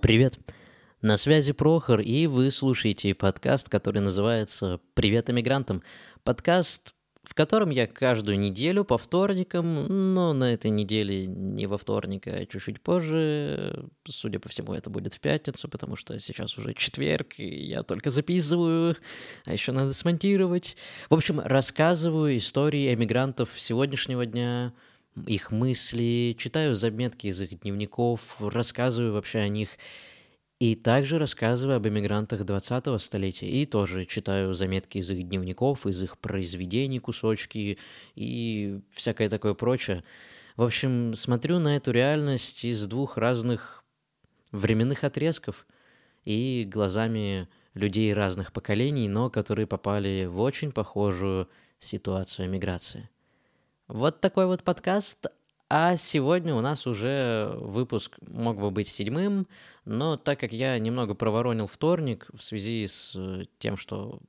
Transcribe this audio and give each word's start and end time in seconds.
Привет! 0.00 0.38
На 1.02 1.16
связи 1.16 1.52
Прохор, 1.52 2.00
и 2.00 2.28
вы 2.28 2.52
слушаете 2.52 3.14
подкаст, 3.16 3.68
который 3.68 4.00
называется 4.00 4.78
«Привет 4.94 5.28
эмигрантам». 5.28 5.82
Подкаст, 6.22 6.94
в 7.24 7.34
котором 7.34 7.70
я 7.70 7.88
каждую 7.88 8.38
неделю 8.38 8.84
по 8.84 8.96
вторникам, 8.96 10.14
но 10.14 10.32
на 10.32 10.54
этой 10.54 10.70
неделе 10.70 11.26
не 11.26 11.66
во 11.66 11.78
вторник, 11.78 12.28
а 12.28 12.46
чуть-чуть 12.46 12.80
позже. 12.80 13.90
Судя 14.06 14.38
по 14.38 14.48
всему, 14.48 14.72
это 14.72 14.88
будет 14.88 15.14
в 15.14 15.20
пятницу, 15.20 15.68
потому 15.68 15.96
что 15.96 16.18
сейчас 16.20 16.56
уже 16.58 16.74
четверг, 16.74 17.34
и 17.38 17.66
я 17.66 17.82
только 17.82 18.10
записываю, 18.10 18.96
а 19.46 19.52
еще 19.52 19.72
надо 19.72 19.92
смонтировать. 19.92 20.76
В 21.10 21.14
общем, 21.14 21.40
рассказываю 21.40 22.36
истории 22.36 22.94
эмигрантов 22.94 23.50
сегодняшнего 23.56 24.26
дня, 24.26 24.72
их 25.26 25.50
мысли, 25.50 26.34
читаю 26.38 26.74
заметки 26.74 27.26
из 27.26 27.40
их 27.40 27.60
дневников, 27.60 28.36
рассказываю 28.40 29.12
вообще 29.12 29.40
о 29.40 29.48
них. 29.48 29.70
И 30.60 30.74
также 30.74 31.18
рассказываю 31.20 31.76
об 31.76 31.86
эмигрантах 31.86 32.40
20-го 32.40 32.98
столетия. 32.98 33.48
И 33.48 33.64
тоже 33.64 34.04
читаю 34.04 34.54
заметки 34.54 34.98
из 34.98 35.08
их 35.10 35.28
дневников, 35.28 35.86
из 35.86 36.02
их 36.02 36.18
произведений, 36.18 36.98
кусочки 36.98 37.78
и 38.16 38.80
всякое 38.90 39.28
такое 39.28 39.54
прочее. 39.54 40.02
В 40.56 40.62
общем, 40.62 41.14
смотрю 41.14 41.60
на 41.60 41.76
эту 41.76 41.92
реальность 41.92 42.64
из 42.64 42.86
двух 42.88 43.16
разных 43.16 43.84
временных 44.50 45.04
отрезков 45.04 45.66
и 46.24 46.68
глазами 46.68 47.48
людей 47.74 48.12
разных 48.12 48.52
поколений, 48.52 49.08
но 49.08 49.30
которые 49.30 49.68
попали 49.68 50.26
в 50.26 50.40
очень 50.40 50.72
похожую 50.72 51.48
ситуацию 51.78 52.46
эмиграции. 52.46 53.08
Вот 53.88 54.20
такой 54.20 54.44
вот 54.44 54.64
подкаст. 54.64 55.28
А 55.70 55.96
сегодня 55.96 56.54
у 56.54 56.60
нас 56.60 56.86
уже 56.86 57.54
выпуск 57.54 58.18
мог 58.20 58.60
бы 58.60 58.70
быть 58.70 58.86
седьмым, 58.86 59.48
но 59.86 60.18
так 60.18 60.38
как 60.38 60.52
я 60.52 60.78
немного 60.78 61.14
проворонил 61.14 61.66
вторник 61.66 62.26
в 62.34 62.42
связи 62.42 62.86
с 62.86 63.16
э, 63.16 63.46
тем, 63.58 63.78
что, 63.78 64.20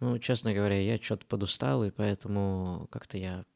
ну, 0.00 0.18
честно 0.18 0.52
говоря, 0.52 0.78
я 0.78 0.98
что-то 0.98 1.24
подустал, 1.24 1.82
и 1.82 1.90
поэтому 1.90 2.88
как-то 2.90 3.16
я, 3.16 3.46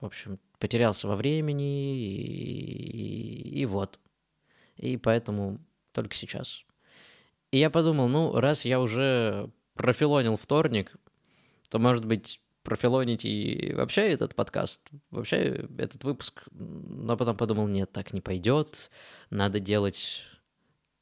в 0.00 0.06
общем, 0.06 0.40
потерялся 0.58 1.08
во 1.08 1.16
времени, 1.16 1.98
и, 1.98 3.60
и 3.60 3.66
вот. 3.66 4.00
И 4.78 4.96
поэтому 4.96 5.58
только 5.92 6.14
сейчас. 6.14 6.64
И 7.50 7.58
я 7.58 7.68
подумал, 7.68 8.08
ну, 8.08 8.32
раз 8.32 8.64
я 8.64 8.80
уже 8.80 9.50
профилонил 9.74 10.38
вторник, 10.38 10.96
то, 11.68 11.78
может 11.78 12.06
быть, 12.06 12.40
профилонить 12.66 13.24
и 13.24 13.72
вообще 13.74 14.02
этот 14.02 14.34
подкаст, 14.34 14.82
вообще 15.10 15.66
этот 15.78 16.04
выпуск. 16.04 16.42
Но 16.50 17.16
потом 17.16 17.36
подумал, 17.36 17.68
нет, 17.68 17.92
так 17.92 18.12
не 18.12 18.20
пойдет, 18.20 18.90
надо 19.30 19.60
делать 19.60 20.24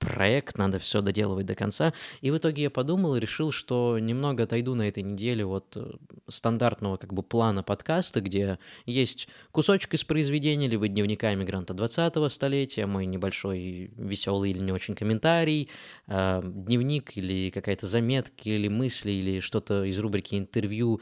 проект, 0.05 0.59
надо 0.59 0.79
все 0.79 1.01
доделывать 1.01 1.47
до 1.47 1.55
конца. 1.55 1.93
И 2.21 2.31
в 2.31 2.37
итоге 2.37 2.65
я 2.65 2.71
подумал 2.71 3.17
и 3.17 3.21
решил, 3.21 3.53
что 3.53 3.99
немного 3.99 4.45
отойду 4.45 4.75
на 4.75 4.89
этой 4.89 5.03
неделе 5.03 5.45
от 5.45 5.77
э, 5.77 5.93
стандартного 6.29 6.97
как 6.97 7.13
бы 7.13 7.23
плана 7.23 7.63
подкаста, 7.63 8.21
где 8.21 8.59
есть 8.87 9.29
кусочек 9.53 9.95
из 9.95 10.05
произведения, 10.05 10.69
либо 10.69 10.89
дневника 10.89 11.33
иммигранта 11.33 11.75
20-го 11.75 12.29
столетия, 12.29 12.87
мой 12.87 13.07
небольшой 13.07 13.91
веселый 13.97 14.51
или 14.51 14.59
не 14.59 14.73
очень 14.73 14.95
комментарий, 14.95 15.69
э, 16.07 16.41
дневник 16.45 17.17
или 17.17 17.51
какая-то 17.51 17.87
заметка, 17.87 18.49
или 18.49 18.69
мысли, 18.69 19.11
или 19.11 19.41
что-то 19.41 19.85
из 19.85 19.99
рубрики 19.99 20.35
интервью 20.35 21.01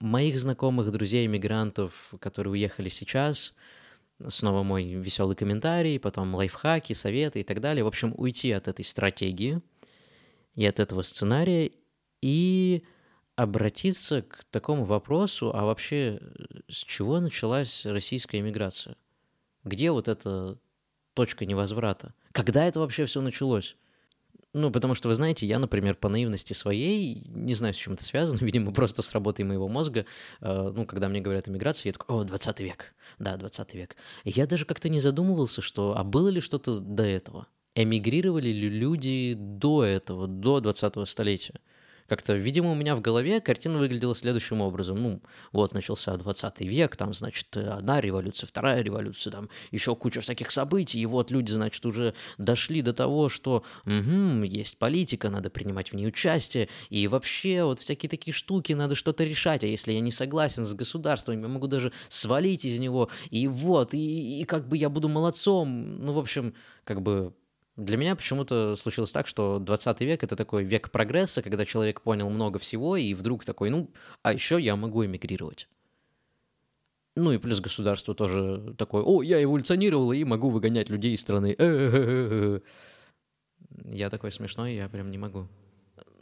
моих 0.00 0.38
знакомых, 0.38 0.90
друзей, 0.90 1.26
иммигрантов, 1.26 2.12
которые 2.20 2.52
уехали 2.52 2.88
сейчас– 2.88 3.54
снова 4.28 4.62
мой 4.62 4.84
веселый 4.84 5.36
комментарий, 5.36 5.98
потом 5.98 6.34
лайфхаки, 6.34 6.92
советы 6.92 7.40
и 7.40 7.42
так 7.42 7.60
далее. 7.60 7.84
В 7.84 7.88
общем, 7.88 8.14
уйти 8.16 8.52
от 8.52 8.68
этой 8.68 8.84
стратегии 8.84 9.60
и 10.54 10.66
от 10.66 10.80
этого 10.80 11.02
сценария 11.02 11.70
и 12.20 12.84
обратиться 13.36 14.22
к 14.22 14.44
такому 14.50 14.84
вопросу, 14.84 15.50
а 15.54 15.64
вообще 15.64 16.20
с 16.68 16.84
чего 16.84 17.20
началась 17.20 17.86
российская 17.86 18.38
иммиграция? 18.40 18.96
Где 19.64 19.90
вот 19.90 20.08
эта 20.08 20.58
точка 21.14 21.46
невозврата? 21.46 22.14
Когда 22.32 22.64
это 22.64 22.80
вообще 22.80 23.06
все 23.06 23.20
началось? 23.20 23.76
Ну, 24.52 24.72
потому 24.72 24.94
что, 24.96 25.08
вы 25.08 25.14
знаете, 25.14 25.46
я, 25.46 25.60
например, 25.60 25.94
по 25.94 26.08
наивности 26.08 26.54
своей, 26.54 27.24
не 27.28 27.54
знаю, 27.54 27.72
с 27.72 27.76
чем 27.76 27.92
это 27.92 28.02
связано, 28.02 28.38
видимо, 28.44 28.72
просто 28.72 29.02
с 29.02 29.12
работой 29.12 29.44
моего 29.44 29.68
мозга, 29.68 30.06
э, 30.40 30.72
ну, 30.74 30.86
когда 30.86 31.08
мне 31.08 31.20
говорят 31.20 31.46
о 31.46 31.50
миграции, 31.50 31.88
я 31.88 31.92
такой, 31.92 32.16
о, 32.16 32.24
20 32.24 32.60
век, 32.60 32.94
да, 33.18 33.36
20 33.36 33.74
век. 33.74 33.96
Я 34.24 34.46
даже 34.46 34.64
как-то 34.64 34.88
не 34.88 35.00
задумывался, 35.00 35.62
что, 35.62 35.96
а 35.96 36.02
было 36.02 36.28
ли 36.28 36.40
что-то 36.40 36.80
до 36.80 37.04
этого? 37.04 37.46
Эмигрировали 37.76 38.48
ли 38.48 38.68
люди 38.68 39.34
до 39.38 39.84
этого, 39.84 40.26
до 40.26 40.58
20-го 40.58 41.04
столетия? 41.04 41.60
Как-то, 42.10 42.34
видимо, 42.34 42.72
у 42.72 42.74
меня 42.74 42.96
в 42.96 43.00
голове 43.00 43.40
картина 43.40 43.78
выглядела 43.78 44.16
следующим 44.16 44.60
образом. 44.62 45.00
Ну, 45.00 45.22
вот 45.52 45.74
начался 45.74 46.16
20 46.16 46.60
век, 46.62 46.96
там, 46.96 47.14
значит, 47.14 47.56
одна 47.56 48.00
революция, 48.00 48.48
вторая 48.48 48.82
революция, 48.82 49.30
там 49.30 49.48
еще 49.70 49.94
куча 49.94 50.20
всяких 50.20 50.50
событий, 50.50 50.98
и 50.98 51.06
вот 51.06 51.30
люди, 51.30 51.52
значит, 51.52 51.86
уже 51.86 52.14
дошли 52.36 52.82
до 52.82 52.92
того, 52.92 53.28
что 53.28 53.62
угу, 53.86 54.42
есть 54.42 54.76
политика, 54.78 55.30
надо 55.30 55.50
принимать 55.50 55.92
в 55.92 55.94
ней 55.94 56.08
участие, 56.08 56.68
и 56.88 57.06
вообще 57.06 57.62
вот 57.62 57.78
всякие 57.78 58.10
такие 58.10 58.34
штуки, 58.34 58.72
надо 58.72 58.96
что-то 58.96 59.22
решать, 59.22 59.62
а 59.62 59.68
если 59.68 59.92
я 59.92 60.00
не 60.00 60.10
согласен 60.10 60.64
с 60.64 60.74
государством, 60.74 61.40
я 61.40 61.46
могу 61.46 61.68
даже 61.68 61.92
свалить 62.08 62.64
из 62.64 62.80
него, 62.80 63.08
и 63.30 63.46
вот, 63.46 63.94
и, 63.94 64.40
и 64.40 64.44
как 64.46 64.66
бы 64.66 64.76
я 64.76 64.90
буду 64.90 65.08
молодцом, 65.08 66.04
ну, 66.04 66.12
в 66.12 66.18
общем, 66.18 66.54
как 66.82 67.02
бы 67.02 67.34
для 67.84 67.96
меня 67.96 68.14
почему-то 68.14 68.76
случилось 68.76 69.12
так, 69.12 69.26
что 69.26 69.58
20 69.58 70.00
век— 70.02 70.22
это 70.24 70.36
такой 70.36 70.64
век 70.64 70.90
прогресса, 70.90 71.42
когда 71.42 71.64
человек 71.64 72.02
понял 72.02 72.28
много 72.28 72.58
всего, 72.58 72.96
и 72.96 73.14
вдруг 73.14 73.44
такой, 73.44 73.70
ну, 73.70 73.90
а 74.22 74.32
еще 74.32 74.60
я 74.60 74.76
могу 74.76 75.04
эмигрировать. 75.04 75.68
Ну 77.16 77.32
и 77.32 77.38
плюс 77.38 77.60
государство 77.60 78.14
тоже 78.14 78.74
такое, 78.78 79.02
о, 79.02 79.22
я 79.22 79.42
эволюционировал 79.42 80.12
и 80.12 80.24
могу 80.24 80.50
выгонять 80.50 80.90
людей 80.90 81.14
из 81.14 81.20
страны. 81.20 81.56
Я 83.84 84.10
такой 84.10 84.30
смешной, 84.30 84.74
я 84.74 84.88
прям 84.88 85.10
не 85.10 85.18
могу 85.18 85.48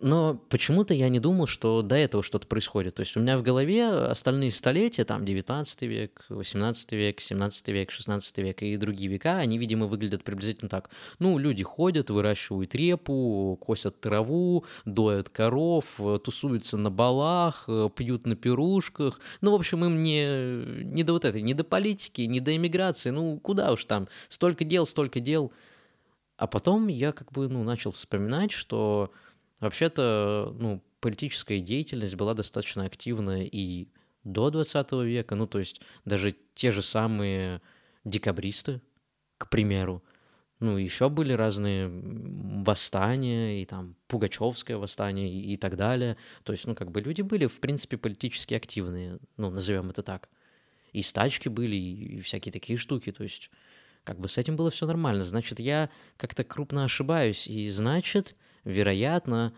но 0.00 0.34
почему-то 0.48 0.94
я 0.94 1.08
не 1.08 1.20
думал, 1.20 1.46
что 1.46 1.82
до 1.82 1.94
этого 1.94 2.22
что-то 2.22 2.46
происходит. 2.46 2.94
То 2.96 3.00
есть 3.00 3.16
у 3.16 3.20
меня 3.20 3.36
в 3.38 3.42
голове 3.42 3.88
остальные 3.88 4.52
столетия, 4.52 5.04
там 5.04 5.24
19 5.24 5.82
век, 5.82 6.24
18 6.28 6.92
век, 6.92 7.20
17 7.20 7.68
век, 7.68 7.90
16 7.90 8.38
век 8.38 8.62
и 8.62 8.76
другие 8.76 9.10
века, 9.10 9.38
они, 9.38 9.58
видимо, 9.58 9.86
выглядят 9.86 10.24
приблизительно 10.24 10.68
так. 10.68 10.90
Ну, 11.18 11.38
люди 11.38 11.64
ходят, 11.64 12.10
выращивают 12.10 12.74
репу, 12.74 13.58
косят 13.60 14.00
траву, 14.00 14.64
доят 14.84 15.28
коров, 15.30 16.00
тусуются 16.24 16.76
на 16.76 16.90
балах, 16.90 17.68
пьют 17.96 18.26
на 18.26 18.36
пирушках. 18.36 19.20
Ну, 19.40 19.52
в 19.52 19.54
общем, 19.54 19.84
им 19.84 20.02
не, 20.02 20.84
не 20.84 21.02
до 21.02 21.12
вот 21.14 21.24
этой, 21.24 21.42
не 21.42 21.54
до 21.54 21.64
политики, 21.64 22.22
не 22.22 22.40
до 22.40 22.54
иммиграции. 22.54 23.10
Ну, 23.10 23.38
куда 23.38 23.72
уж 23.72 23.84
там, 23.84 24.08
столько 24.28 24.64
дел, 24.64 24.86
столько 24.86 25.20
дел. 25.20 25.52
А 26.36 26.46
потом 26.46 26.86
я 26.86 27.10
как 27.12 27.32
бы, 27.32 27.48
ну, 27.48 27.64
начал 27.64 27.90
вспоминать, 27.90 28.52
что 28.52 29.10
Вообще-то, 29.60 30.54
ну, 30.58 30.82
политическая 31.00 31.60
деятельность 31.60 32.14
была 32.14 32.34
достаточно 32.34 32.84
активная 32.84 33.42
и 33.44 33.88
до 34.24 34.50
20 34.50 34.92
века, 35.04 35.34
ну, 35.34 35.46
то 35.46 35.58
есть 35.58 35.80
даже 36.04 36.34
те 36.54 36.70
же 36.70 36.82
самые 36.82 37.62
декабристы, 38.04 38.80
к 39.38 39.48
примеру, 39.48 40.02
ну, 40.60 40.76
еще 40.76 41.08
были 41.08 41.32
разные 41.32 41.88
восстания, 41.88 43.62
и 43.62 43.64
там 43.64 43.94
Пугачевское 44.08 44.76
восстание, 44.76 45.30
и, 45.30 45.52
и 45.52 45.56
так 45.56 45.76
далее. 45.76 46.16
То 46.42 46.52
есть, 46.52 46.66
ну, 46.66 46.74
как 46.74 46.90
бы 46.90 47.00
люди 47.00 47.22
были, 47.22 47.46
в 47.46 47.60
принципе, 47.60 47.96
политически 47.96 48.54
активные, 48.54 49.18
ну, 49.36 49.50
назовем 49.50 49.90
это 49.90 50.02
так. 50.02 50.28
И 50.92 51.02
стачки 51.02 51.48
были, 51.48 51.76
и, 51.76 52.16
и 52.16 52.20
всякие 52.22 52.52
такие 52.52 52.76
штуки. 52.76 53.12
То 53.12 53.22
есть, 53.22 53.50
как 54.02 54.18
бы 54.18 54.28
с 54.28 54.36
этим 54.36 54.56
было 54.56 54.70
все 54.70 54.84
нормально. 54.86 55.22
Значит, 55.22 55.60
я 55.60 55.90
как-то 56.16 56.42
крупно 56.42 56.84
ошибаюсь, 56.84 57.46
и 57.46 57.68
значит, 57.70 58.34
вероятно, 58.68 59.54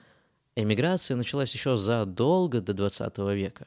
эмиграция 0.55 1.17
началась 1.17 1.53
еще 1.53 1.77
задолго 1.77 2.61
до 2.61 2.73
20 2.73 3.19
века. 3.35 3.67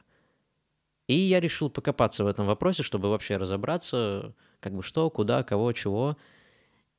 И 1.06 1.14
я 1.14 1.38
решил 1.38 1.68
покопаться 1.68 2.24
в 2.24 2.26
этом 2.26 2.46
вопросе, 2.46 2.82
чтобы 2.82 3.10
вообще 3.10 3.36
разобраться, 3.36 4.34
как 4.60 4.74
бы 4.74 4.82
что, 4.82 5.10
куда, 5.10 5.42
кого, 5.42 5.72
чего. 5.72 6.16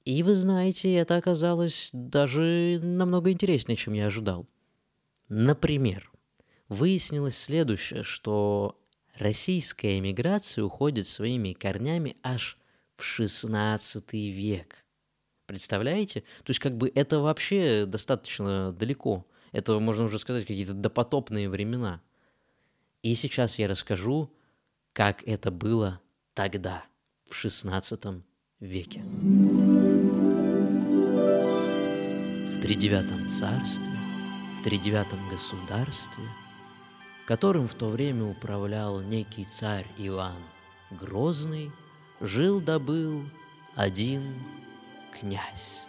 И 0.06 0.22
вы 0.22 0.36
знаете, 0.36 0.94
это 0.94 1.18
оказалось 1.18 1.90
даже 1.92 2.80
намного 2.84 3.32
интереснее, 3.32 3.76
чем 3.76 3.94
я 3.94 4.06
ожидал. 4.06 4.48
Например, 5.28 6.12
выяснилось 6.70 7.36
следующее, 7.36 8.04
что 8.04 8.80
российская 9.16 9.98
эмиграция 9.98 10.64
уходит 10.64 11.08
своими 11.08 11.54
корнями 11.54 12.16
аж 12.22 12.60
в 12.96 13.02
XVI 13.02 14.06
век. 14.12 14.85
Представляете? 15.46 16.22
То 16.44 16.50
есть 16.50 16.60
как 16.60 16.78
бы 16.78 16.92
это 16.94 17.20
вообще 17.20 17.86
достаточно 17.86 18.72
далеко. 18.72 19.26
Это, 19.52 19.80
можно 19.80 20.06
уже 20.06 20.20
сказать, 20.20 20.46
какие-то 20.46 20.74
допотопные 20.74 21.50
времена. 21.50 22.02
И 23.04 23.16
сейчас 23.16 23.60
я 23.60 23.68
расскажу, 23.68 24.32
как 24.94 25.24
это 25.28 25.52
было 25.52 26.02
тогда, 26.34 26.86
в 27.26 27.32
XVI 27.32 28.22
веке. 28.60 29.02
тридевятом 32.66 33.30
царстве, 33.30 33.94
в 34.58 34.64
тридевятом 34.64 35.20
государстве, 35.30 36.24
которым 37.28 37.68
в 37.68 37.76
то 37.76 37.90
время 37.90 38.26
управлял 38.26 39.02
некий 39.02 39.46
царь 39.46 39.86
Иван 40.00 40.34
Грозный, 40.90 41.72
жил-добыл 42.22 43.22
один 43.76 44.24
князь. 45.20 45.84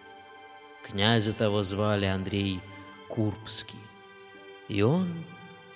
Князя 0.86 1.32
того 1.32 1.62
звали 1.62 2.06
Андрей 2.06 2.60
Курбский. 3.08 3.78
И 4.68 4.82
он 4.82 5.08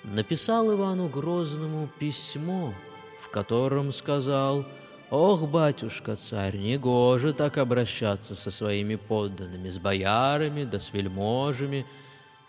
написал 0.03 0.73
Ивану 0.73 1.07
Грозному 1.07 1.87
письмо, 1.99 2.73
в 3.21 3.29
котором 3.29 3.91
сказал 3.91 4.65
«Ох, 5.09 5.47
батюшка 5.47 6.15
царь, 6.15 6.57
негоже 6.57 7.33
так 7.33 7.57
обращаться 7.57 8.35
со 8.35 8.51
своими 8.51 8.95
подданными, 8.95 9.69
с 9.69 9.79
боярами 9.79 10.63
да 10.63 10.79
с 10.79 10.93
вельможами, 10.93 11.85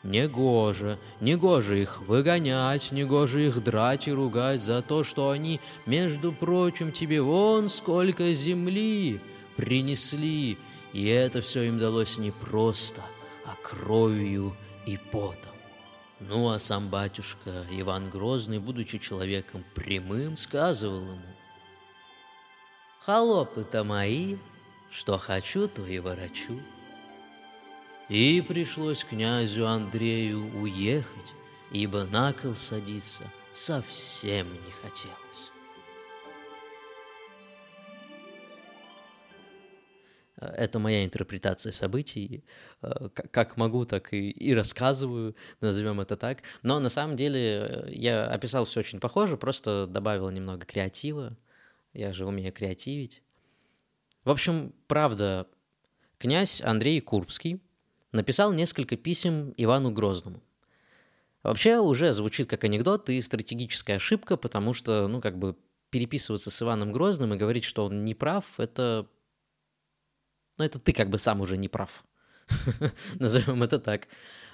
Негоже, 0.04 0.98
негоже 1.20 1.82
их 1.82 2.02
выгонять, 2.02 2.90
негоже 2.90 3.46
их 3.46 3.62
драть 3.62 4.08
и 4.08 4.12
ругать 4.12 4.60
за 4.60 4.82
то, 4.82 5.04
что 5.04 5.30
они, 5.30 5.60
между 5.86 6.32
прочим, 6.32 6.90
тебе 6.90 7.22
вон 7.22 7.68
сколько 7.68 8.32
земли 8.32 9.20
принесли, 9.56 10.58
и 10.92 11.06
это 11.06 11.40
все 11.40 11.62
им 11.62 11.78
далось 11.78 12.18
не 12.18 12.30
просто, 12.30 13.02
а 13.44 13.54
кровью 13.62 14.56
и 14.86 14.98
потом. 15.10 15.52
Ну, 16.20 16.50
а 16.50 16.58
сам 16.58 16.88
батюшка 16.88 17.66
Иван 17.70 18.08
Грозный, 18.08 18.58
будучи 18.58 18.98
человеком 18.98 19.64
прямым, 19.74 20.36
сказывал 20.36 21.02
ему, 21.02 21.18
«Холопы-то 23.00 23.82
мои, 23.82 24.36
что 24.90 25.18
хочу, 25.18 25.66
то 25.66 25.84
и 25.84 25.98
ворочу». 25.98 26.60
И 28.08 28.44
пришлось 28.46 29.04
князю 29.04 29.66
Андрею 29.66 30.44
уехать, 30.60 31.32
ибо 31.70 32.04
на 32.04 32.32
кол 32.32 32.54
садиться 32.54 33.24
совсем 33.52 34.52
не 34.52 34.70
хотелось. 34.82 35.21
Это 40.56 40.78
моя 40.78 41.04
интерпретация 41.04 41.72
событий. 41.72 42.44
Э, 42.82 43.08
как 43.08 43.56
могу, 43.56 43.84
так 43.84 44.12
и, 44.12 44.30
и 44.30 44.54
рассказываю, 44.54 45.36
назовем 45.60 46.00
это 46.00 46.16
так. 46.16 46.42
Но 46.62 46.80
на 46.80 46.88
самом 46.88 47.16
деле 47.16 47.40
э, 47.40 47.92
я 47.92 48.26
описал 48.26 48.64
все 48.64 48.80
очень 48.80 49.00
похоже, 49.00 49.36
просто 49.36 49.86
добавил 49.86 50.30
немного 50.30 50.64
креатива. 50.66 51.36
Я 51.92 52.12
же 52.12 52.26
умею 52.26 52.52
креативить. 52.52 53.22
В 54.24 54.30
общем, 54.30 54.72
правда, 54.86 55.46
князь 56.18 56.62
Андрей 56.62 57.00
Курбский 57.00 57.60
написал 58.12 58.52
несколько 58.52 58.96
писем 58.96 59.52
Ивану 59.56 59.90
Грозному. 59.90 60.42
Вообще 61.42 61.78
уже 61.78 62.12
звучит 62.12 62.48
как 62.48 62.64
анекдот 62.64 63.08
и 63.10 63.20
стратегическая 63.20 63.96
ошибка, 63.96 64.36
потому 64.36 64.74
что, 64.74 65.08
ну, 65.08 65.20
как 65.20 65.38
бы 65.38 65.56
переписываться 65.90 66.50
с 66.50 66.62
Иваном 66.62 66.92
Грозным 66.92 67.34
и 67.34 67.36
говорить, 67.36 67.64
что 67.64 67.84
он 67.84 68.04
не 68.04 68.14
прав, 68.14 68.58
это 68.58 69.08
но 70.62 70.66
это 70.66 70.78
ты 70.78 70.92
как 70.92 71.10
бы 71.10 71.18
сам 71.18 71.40
уже 71.40 71.56
не 71.56 71.66
прав. 71.66 72.04
Назовем 73.18 73.64
это 73.64 73.80
так. 73.80 74.06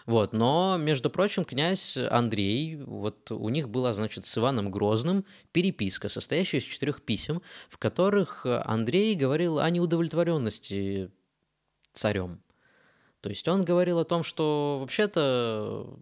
Вот, 0.07 0.33
но, 0.33 0.79
между 0.79 1.11
прочим, 1.11 1.45
князь 1.45 1.99
Андрей, 1.99 2.77
вот 2.77 3.31
у 3.31 3.51
них 3.51 3.69
была, 3.69 3.93
значит, 3.93 4.25
с 4.25 4.39
Иваном 4.39 4.71
Грозным 4.71 5.27
переписка, 5.53 6.09
состоящая 6.09 6.59
из 6.59 6.65
четырех 6.65 7.03
писем, 7.03 7.43
в 7.69 7.77
которых 7.77 8.47
Андрей 8.47 9.15
говорил 9.17 9.59
о 9.59 9.69
неудовлетворенности 9.69 11.11
царем. 11.93 12.43
То 13.21 13.29
есть 13.29 13.47
он 13.47 13.67
говорил 13.67 13.99
о 13.99 14.07
том, 14.07 14.23
что 14.23 14.79
вообще-то, 14.81 15.95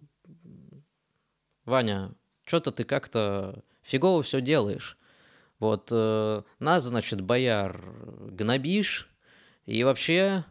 Ваня, 1.65 2.15
что-то 2.45 2.71
ты 2.71 2.85
как-то 2.85 3.61
фигово 3.81 4.23
все 4.23 4.39
делаешь. 4.39 4.97
Вот 5.59 5.89
э, 5.91 6.43
нас, 6.59 6.83
значит, 6.83 7.19
бояр 7.19 7.83
гнобишь, 8.31 9.09
и 9.67 9.83
вообще, 9.83 10.45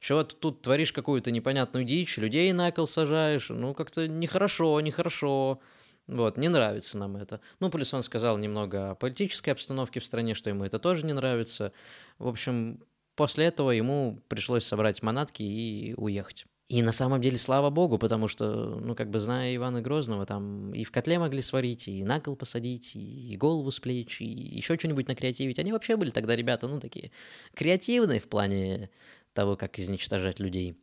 чего 0.00 0.24
ты 0.24 0.34
тут 0.34 0.62
творишь 0.62 0.92
какую-то 0.92 1.30
непонятную 1.30 1.84
дичь, 1.84 2.16
людей 2.16 2.50
на 2.52 2.72
кол 2.72 2.86
сажаешь, 2.86 3.50
ну, 3.50 3.74
как-то 3.74 4.08
нехорошо, 4.08 4.80
нехорошо. 4.80 5.60
Вот, 6.06 6.36
не 6.38 6.48
нравится 6.48 6.98
нам 6.98 7.16
это. 7.16 7.40
Ну, 7.60 7.70
плюс 7.70 7.92
он 7.94 8.02
сказал 8.02 8.38
немного 8.38 8.90
о 8.90 8.94
политической 8.94 9.50
обстановке 9.50 10.00
в 10.00 10.06
стране, 10.06 10.34
что 10.34 10.48
ему 10.50 10.64
это 10.64 10.78
тоже 10.78 11.04
не 11.06 11.12
нравится. 11.12 11.72
В 12.18 12.26
общем, 12.26 12.82
после 13.14 13.44
этого 13.44 13.70
ему 13.70 14.22
пришлось 14.28 14.64
собрать 14.64 15.02
манатки 15.02 15.42
и 15.42 15.94
уехать. 15.96 16.46
И 16.72 16.80
на 16.80 16.90
самом 16.90 17.20
деле, 17.20 17.36
слава 17.36 17.68
богу, 17.68 17.98
потому 17.98 18.28
что, 18.28 18.80
ну, 18.80 18.94
как 18.94 19.10
бы 19.10 19.18
зная 19.18 19.54
Ивана 19.54 19.82
Грозного, 19.82 20.24
там 20.24 20.72
и 20.72 20.84
в 20.84 20.90
котле 20.90 21.18
могли 21.18 21.42
сварить, 21.42 21.86
и 21.86 22.02
на 22.02 22.18
кол 22.18 22.34
посадить, 22.34 22.96
и 22.96 23.36
голову 23.36 23.70
с 23.70 23.78
плеч, 23.78 24.22
и 24.22 24.24
еще 24.24 24.78
что-нибудь 24.78 25.06
накреативить. 25.06 25.58
Они 25.58 25.70
вообще 25.70 25.96
были 25.96 26.08
тогда 26.08 26.34
ребята, 26.34 26.68
ну, 26.68 26.80
такие 26.80 27.10
креативные 27.52 28.20
в 28.20 28.26
плане 28.26 28.88
того, 29.34 29.54
как 29.54 29.78
изничтожать 29.78 30.40
людей. 30.40 30.74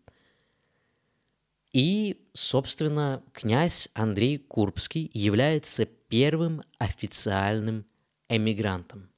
И, 1.74 2.22
собственно, 2.34 3.24
князь 3.34 3.90
Андрей 3.96 4.38
Курбский 4.38 5.10
является 5.16 5.88
первым 5.88 6.62
официальным 6.78 7.84
эмигрантом. 8.28 9.10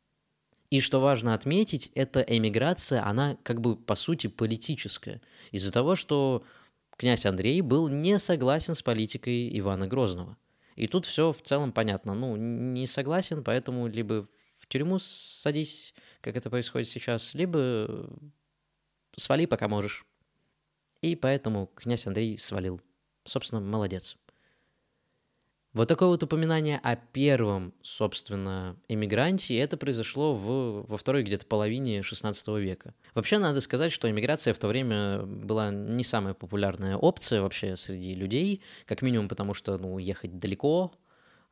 И 0.69 0.79
что 0.79 1.01
важно 1.01 1.33
отметить, 1.33 1.91
эта 1.95 2.21
эмиграция, 2.21 3.05
она 3.05 3.35
как 3.43 3.59
бы 3.59 3.75
по 3.75 3.95
сути 3.95 4.27
политическая. 4.27 5.19
Из-за 5.51 5.73
того, 5.73 5.97
что 5.97 6.45
князь 7.01 7.25
Андрей 7.25 7.61
был 7.61 7.87
не 7.87 8.19
согласен 8.19 8.75
с 8.75 8.83
политикой 8.83 9.49
Ивана 9.57 9.87
Грозного. 9.87 10.37
И 10.75 10.87
тут 10.87 11.07
все 11.07 11.33
в 11.33 11.41
целом 11.41 11.71
понятно. 11.71 12.13
Ну, 12.13 12.35
не 12.35 12.85
согласен, 12.85 13.43
поэтому 13.43 13.87
либо 13.87 14.27
в 14.59 14.67
тюрьму 14.67 14.99
садись, 14.99 15.95
как 16.21 16.37
это 16.37 16.51
происходит 16.51 16.87
сейчас, 16.87 17.33
либо 17.33 18.07
свали, 19.15 19.47
пока 19.47 19.67
можешь. 19.67 20.05
И 21.01 21.15
поэтому 21.15 21.71
князь 21.73 22.05
Андрей 22.05 22.37
свалил. 22.37 22.79
Собственно, 23.25 23.61
молодец. 23.61 24.15
Вот 25.73 25.87
такое 25.87 26.09
вот 26.09 26.21
упоминание 26.21 26.81
о 26.83 26.97
первом, 26.97 27.73
собственно, 27.81 28.75
эмигранте, 28.89 29.57
это 29.57 29.77
произошло 29.77 30.35
в, 30.35 30.85
во 30.85 30.97
второй 30.97 31.23
где-то 31.23 31.45
половине 31.45 32.01
XVI 32.01 32.59
века. 32.59 32.93
Вообще, 33.13 33.37
надо 33.37 33.61
сказать, 33.61 33.93
что 33.93 34.11
эмиграция 34.11 34.53
в 34.53 34.59
то 34.59 34.67
время 34.67 35.21
была 35.23 35.71
не 35.71 36.03
самая 36.03 36.33
популярная 36.33 36.97
опция 36.97 37.41
вообще 37.41 37.77
среди 37.77 38.15
людей, 38.15 38.61
как 38.85 39.01
минимум 39.01 39.29
потому, 39.29 39.53
что, 39.53 39.77
ну, 39.77 39.97
ехать 39.97 40.37
далеко, 40.39 40.91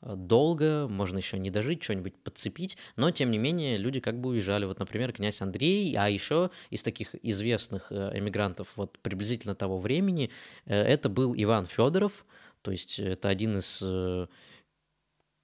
долго, 0.02 0.88
можно 0.90 1.18
еще 1.18 1.38
не 1.40 1.50
дожить, 1.50 1.82
что-нибудь 1.84 2.16
подцепить, 2.18 2.78
но 2.98 3.12
тем 3.12 3.32
не 3.32 3.38
менее 3.38 3.78
люди 3.78 4.02
как 4.02 4.20
бы 4.20 4.30
уезжали. 4.30 4.66
Вот, 4.66 4.80
например, 4.80 5.14
князь 5.14 5.42
Андрей, 5.42 5.96
а 5.96 6.10
еще 6.10 6.52
из 6.70 6.84
таких 6.84 7.16
известных 7.24 7.92
э, 7.92 8.12
эмигрантов 8.14 8.70
вот 8.76 8.98
приблизительно 9.00 9.56
того 9.56 9.80
времени, 9.80 10.30
э, 10.66 10.76
это 10.76 11.10
был 11.10 11.34
Иван 11.36 11.66
Федоров, 11.66 12.26
то 12.62 12.72
есть 12.72 13.00
это 13.00 13.30
один 13.30 13.58
из 13.58 13.80
э, 13.82 14.28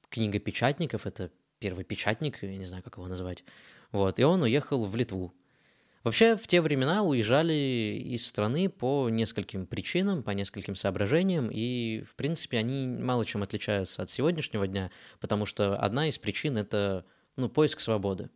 книгопечатников, 0.10 1.06
это 1.06 1.32
первый 1.60 1.84
печатник, 1.84 2.44
я 2.44 2.58
не 2.58 2.66
знаю, 2.66 2.84
как 2.84 2.98
его 2.98 3.08
назвать. 3.08 3.44
Вот, 3.92 4.20
и 4.20 4.24
он 4.24 4.42
уехал 4.42 4.86
в 4.86 4.96
Литву. 4.96 5.34
Вообще, 6.04 6.38
в 6.38 6.46
те 6.46 6.62
времена 6.62 7.02
уезжали 7.02 8.00
из 8.06 8.28
страны 8.28 8.70
по 8.70 9.10
нескольким 9.10 9.66
причинам, 9.66 10.22
по 10.22 10.32
нескольким 10.32 10.76
соображениям, 10.76 11.50
и, 11.52 12.04
в 12.04 12.14
принципе, 12.14 12.60
они 12.60 12.86
мало 12.86 13.26
чем 13.26 13.42
отличаются 13.42 14.04
от 14.04 14.12
сегодняшнего 14.12 14.68
дня, 14.68 14.92
потому 15.20 15.48
что 15.48 15.76
одна 15.76 16.08
из 16.08 16.20
причин— 16.20 16.58
это 16.60 17.06
ну, 17.38 17.50
поиск 17.50 17.80
свободы. 17.80 18.30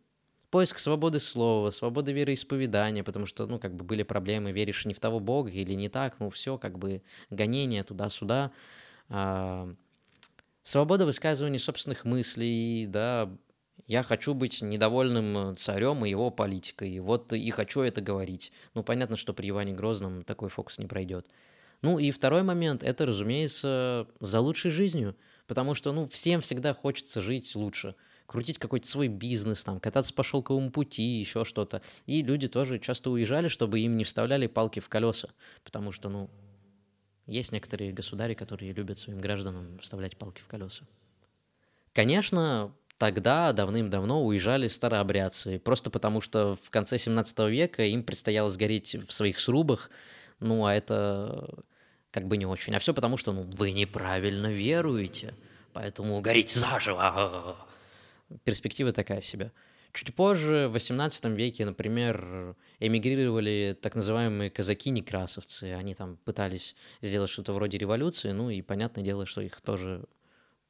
Поиск 0.50 0.80
свободы 0.80 1.20
слова, 1.20 1.70
свободы 1.70 2.12
вероисповедания, 2.12 3.04
потому 3.04 3.24
что, 3.24 3.46
ну, 3.46 3.60
как 3.60 3.76
бы 3.76 3.84
были 3.84 4.02
проблемы, 4.02 4.50
веришь 4.50 4.84
не 4.84 4.94
в 4.94 4.98
того 4.98 5.20
Бога 5.20 5.50
или 5.50 5.74
не 5.74 5.88
так, 5.88 6.18
ну, 6.18 6.28
все, 6.28 6.58
как 6.58 6.76
бы 6.76 7.02
гонение 7.30 7.84
туда-сюда. 7.84 8.50
А, 9.08 9.72
свобода 10.64 11.06
высказывания 11.06 11.60
собственных 11.60 12.04
мыслей, 12.04 12.86
да, 12.86 13.30
я 13.86 14.02
хочу 14.02 14.34
быть 14.34 14.60
недовольным 14.60 15.56
царем 15.56 16.04
и 16.04 16.10
его 16.10 16.32
политикой, 16.32 16.98
вот 16.98 17.32
и 17.32 17.50
хочу 17.50 17.82
это 17.82 18.00
говорить. 18.00 18.50
Ну, 18.74 18.82
понятно, 18.82 19.16
что 19.16 19.32
при 19.32 19.50
Иване 19.50 19.72
Грозном 19.72 20.24
такой 20.24 20.48
фокус 20.48 20.80
не 20.80 20.86
пройдет. 20.86 21.28
Ну 21.80 22.00
и 22.00 22.10
второй 22.10 22.42
момент, 22.42 22.82
это, 22.82 23.06
разумеется, 23.06 24.08
за 24.18 24.40
лучшей 24.40 24.72
жизнью, 24.72 25.16
потому 25.46 25.74
что, 25.74 25.92
ну, 25.92 26.08
всем 26.08 26.40
всегда 26.40 26.74
хочется 26.74 27.20
жить 27.20 27.54
лучше– 27.54 27.94
крутить 28.30 28.58
какой-то 28.58 28.86
свой 28.86 29.08
бизнес, 29.08 29.64
там, 29.64 29.80
кататься 29.80 30.14
по 30.14 30.22
шелковому 30.22 30.70
пути, 30.70 31.02
еще 31.02 31.44
что-то. 31.44 31.82
И 32.06 32.22
люди 32.22 32.46
тоже 32.46 32.78
часто 32.78 33.10
уезжали, 33.10 33.48
чтобы 33.48 33.80
им 33.80 33.96
не 33.96 34.04
вставляли 34.04 34.46
палки 34.46 34.78
в 34.78 34.88
колеса, 34.88 35.30
потому 35.64 35.90
что, 35.90 36.08
ну, 36.08 36.30
есть 37.26 37.50
некоторые 37.50 37.92
государи, 37.92 38.34
которые 38.34 38.72
любят 38.72 39.00
своим 39.00 39.20
гражданам 39.20 39.76
вставлять 39.80 40.16
палки 40.16 40.40
в 40.42 40.46
колеса. 40.46 40.84
Конечно, 41.92 42.72
тогда 42.98 43.52
давным-давно 43.52 44.24
уезжали 44.24 44.68
старообрядцы, 44.68 45.58
просто 45.58 45.90
потому 45.90 46.20
что 46.20 46.56
в 46.62 46.70
конце 46.70 46.98
17 46.98 47.36
века 47.50 47.82
им 47.82 48.04
предстояло 48.04 48.48
сгореть 48.48 48.94
в 48.94 49.12
своих 49.12 49.40
срубах, 49.40 49.90
Ну, 50.38 50.66
а 50.66 50.72
это 50.72 51.64
как 52.12 52.28
бы 52.28 52.36
не 52.36 52.46
очень. 52.46 52.76
А 52.76 52.78
все 52.78 52.94
потому, 52.94 53.16
что 53.16 53.32
ну, 53.32 53.42
вы 53.42 53.72
неправильно 53.72 54.46
веруете, 54.46 55.34
поэтому 55.72 56.20
горите 56.20 56.60
заживо. 56.60 57.56
Перспектива 58.44 58.92
такая 58.92 59.20
себе. 59.20 59.52
Чуть 59.92 60.14
позже, 60.14 60.68
в 60.68 60.76
XVIII 60.76 61.34
веке, 61.34 61.64
например, 61.64 62.56
эмигрировали 62.78 63.76
так 63.80 63.96
называемые 63.96 64.50
казаки-некрасовцы. 64.50 65.74
Они 65.74 65.94
там 65.94 66.16
пытались 66.18 66.76
сделать 67.02 67.30
что-то 67.30 67.52
вроде 67.52 67.76
революции, 67.76 68.30
ну 68.30 68.50
и 68.50 68.62
понятное 68.62 69.02
дело, 69.04 69.26
что 69.26 69.40
их 69.40 69.60
тоже 69.60 70.04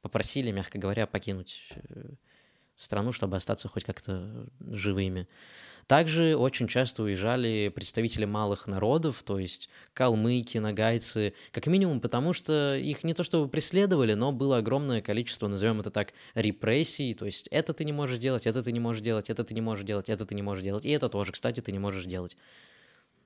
попросили, 0.01 0.51
мягко 0.51 0.79
говоря, 0.79 1.05
покинуть 1.05 1.61
э, 1.75 2.13
страну, 2.75 3.11
чтобы 3.11 3.37
остаться 3.37 3.67
хоть 3.67 3.83
как-то 3.83 4.47
живыми. 4.59 5.27
Также 5.87 6.35
очень 6.35 6.67
часто 6.67 7.03
уезжали 7.03 7.71
представители 7.73 8.25
малых 8.25 8.67
народов, 8.67 9.23
то 9.23 9.39
есть 9.39 9.69
калмыки, 9.93 10.57
нагайцы, 10.57 11.33
как 11.51 11.67
минимум 11.67 11.99
потому, 11.99 12.33
что 12.33 12.75
их 12.75 13.03
не 13.03 13.13
то 13.13 13.23
чтобы 13.23 13.49
преследовали, 13.49 14.13
но 14.13 14.31
было 14.31 14.57
огромное 14.57 15.01
количество, 15.01 15.47
назовем 15.47 15.79
это 15.79 15.91
так, 15.91 16.13
репрессий, 16.33 17.13
то 17.13 17.25
есть 17.25 17.47
это 17.47 17.73
ты 17.73 17.83
не 17.83 17.93
можешь 17.93 18.19
делать, 18.19 18.47
это 18.47 18.63
ты 18.63 18.71
не 18.71 18.79
можешь 18.79 19.01
делать, 19.01 19.29
это 19.29 19.43
ты 19.43 19.53
не 19.53 19.61
можешь 19.61 19.85
делать, 19.85 20.09
это 20.09 20.25
ты 20.25 20.35
не 20.35 20.41
можешь 20.41 20.63
делать, 20.63 20.85
и 20.85 20.89
это 20.89 21.09
тоже, 21.09 21.31
кстати, 21.31 21.59
ты 21.61 21.71
не 21.71 21.79
можешь 21.79 22.05
делать. 22.05 22.37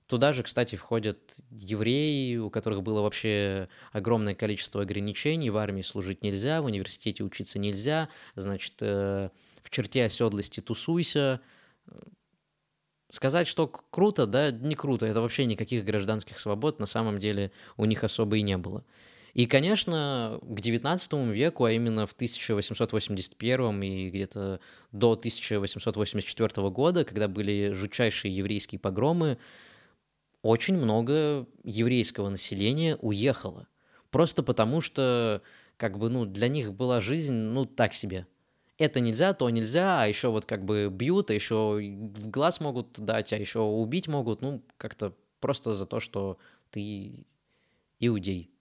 Туда 0.08 0.34
же, 0.34 0.44
кстати, 0.44 0.76
входят 0.76 1.18
евреи, 1.50 2.38
у 2.38 2.52
которых 2.52 2.84
было 2.84 3.02
вообще 3.02 3.70
огромное 3.92 4.36
количество 4.36 4.84
ограничений. 4.84 5.50
В 5.50 5.58
армии 5.58 5.82
служить 5.82 6.22
нельзя, 6.22 6.62
в 6.62 6.66
университете 6.66 7.24
учиться 7.24 7.58
нельзя, 7.58 8.10
значит, 8.36 8.76
э, 8.82 9.30
в 9.64 9.70
черте 9.72 10.06
оседлости 10.06 10.60
тусуйся, 10.60 11.42
Сказать, 13.10 13.48
что 13.48 13.68
круто, 13.68 14.26
да, 14.26 14.52
не 14.52 14.76
круто. 14.76 15.06
Это 15.06 15.22
вообще 15.22 15.46
никаких 15.46 15.86
гражданских 15.86 16.40
свобод 16.40 16.80
на 16.80 16.86
самом 16.86 17.20
деле 17.20 17.52
у 17.78 17.86
них 17.86 18.04
особо 18.04 18.38
и 18.38 18.42
не 18.42 18.58
было. 18.58 18.84
И, 19.36 19.48
конечно, 19.48 20.40
к 20.42 20.60
XIX 20.60 21.32
веку, 21.32 21.66
а 21.66 21.72
именно 21.72 22.08
в 22.08 22.14
1881 22.14 23.84
и 23.84 24.10
где-то 24.10 24.60
до 24.94 25.12
1884 25.12 26.70
года, 26.70 27.04
когда 27.04 27.28
были 27.28 27.74
жутчайшие 27.74 28.36
еврейские 28.36 28.80
погромы, 28.80 29.38
очень 30.42 30.78
много 30.78 31.48
еврейского 31.64 32.30
населения 32.30 32.96
уехало. 33.02 33.68
Просто 34.10 34.42
потому 34.42 34.80
что, 34.80 35.42
как 35.76 36.00
бы, 36.00 36.10
ну, 36.10 36.26
для 36.26 36.48
них 36.48 36.74
была 36.74 37.02
жизнь, 37.02 37.34
ну, 37.34 37.66
так 37.66 37.94
себе 37.94 38.28
это 38.78 39.00
нельзя, 39.00 39.34
то 39.34 39.50
нельзя, 39.50 40.02
а 40.02 40.08
еще 40.08 40.30
вот 40.30 40.46
как 40.46 40.66
бы 40.66 40.90
бьют, 40.90 41.30
а 41.30 41.34
еще 41.34 41.78
в 41.78 42.30
глаз 42.30 42.60
могут 42.60 43.00
дать, 43.00 43.32
а 43.34 43.38
еще 43.38 43.60
убить 43.60 44.08
могут, 44.08 44.42
ну, 44.42 44.64
как-то 44.78 45.14
просто 45.40 45.74
за 45.74 45.86
то, 45.86 46.00
что 46.00 46.38
ты 46.72 47.26
иудей. 48.00 48.52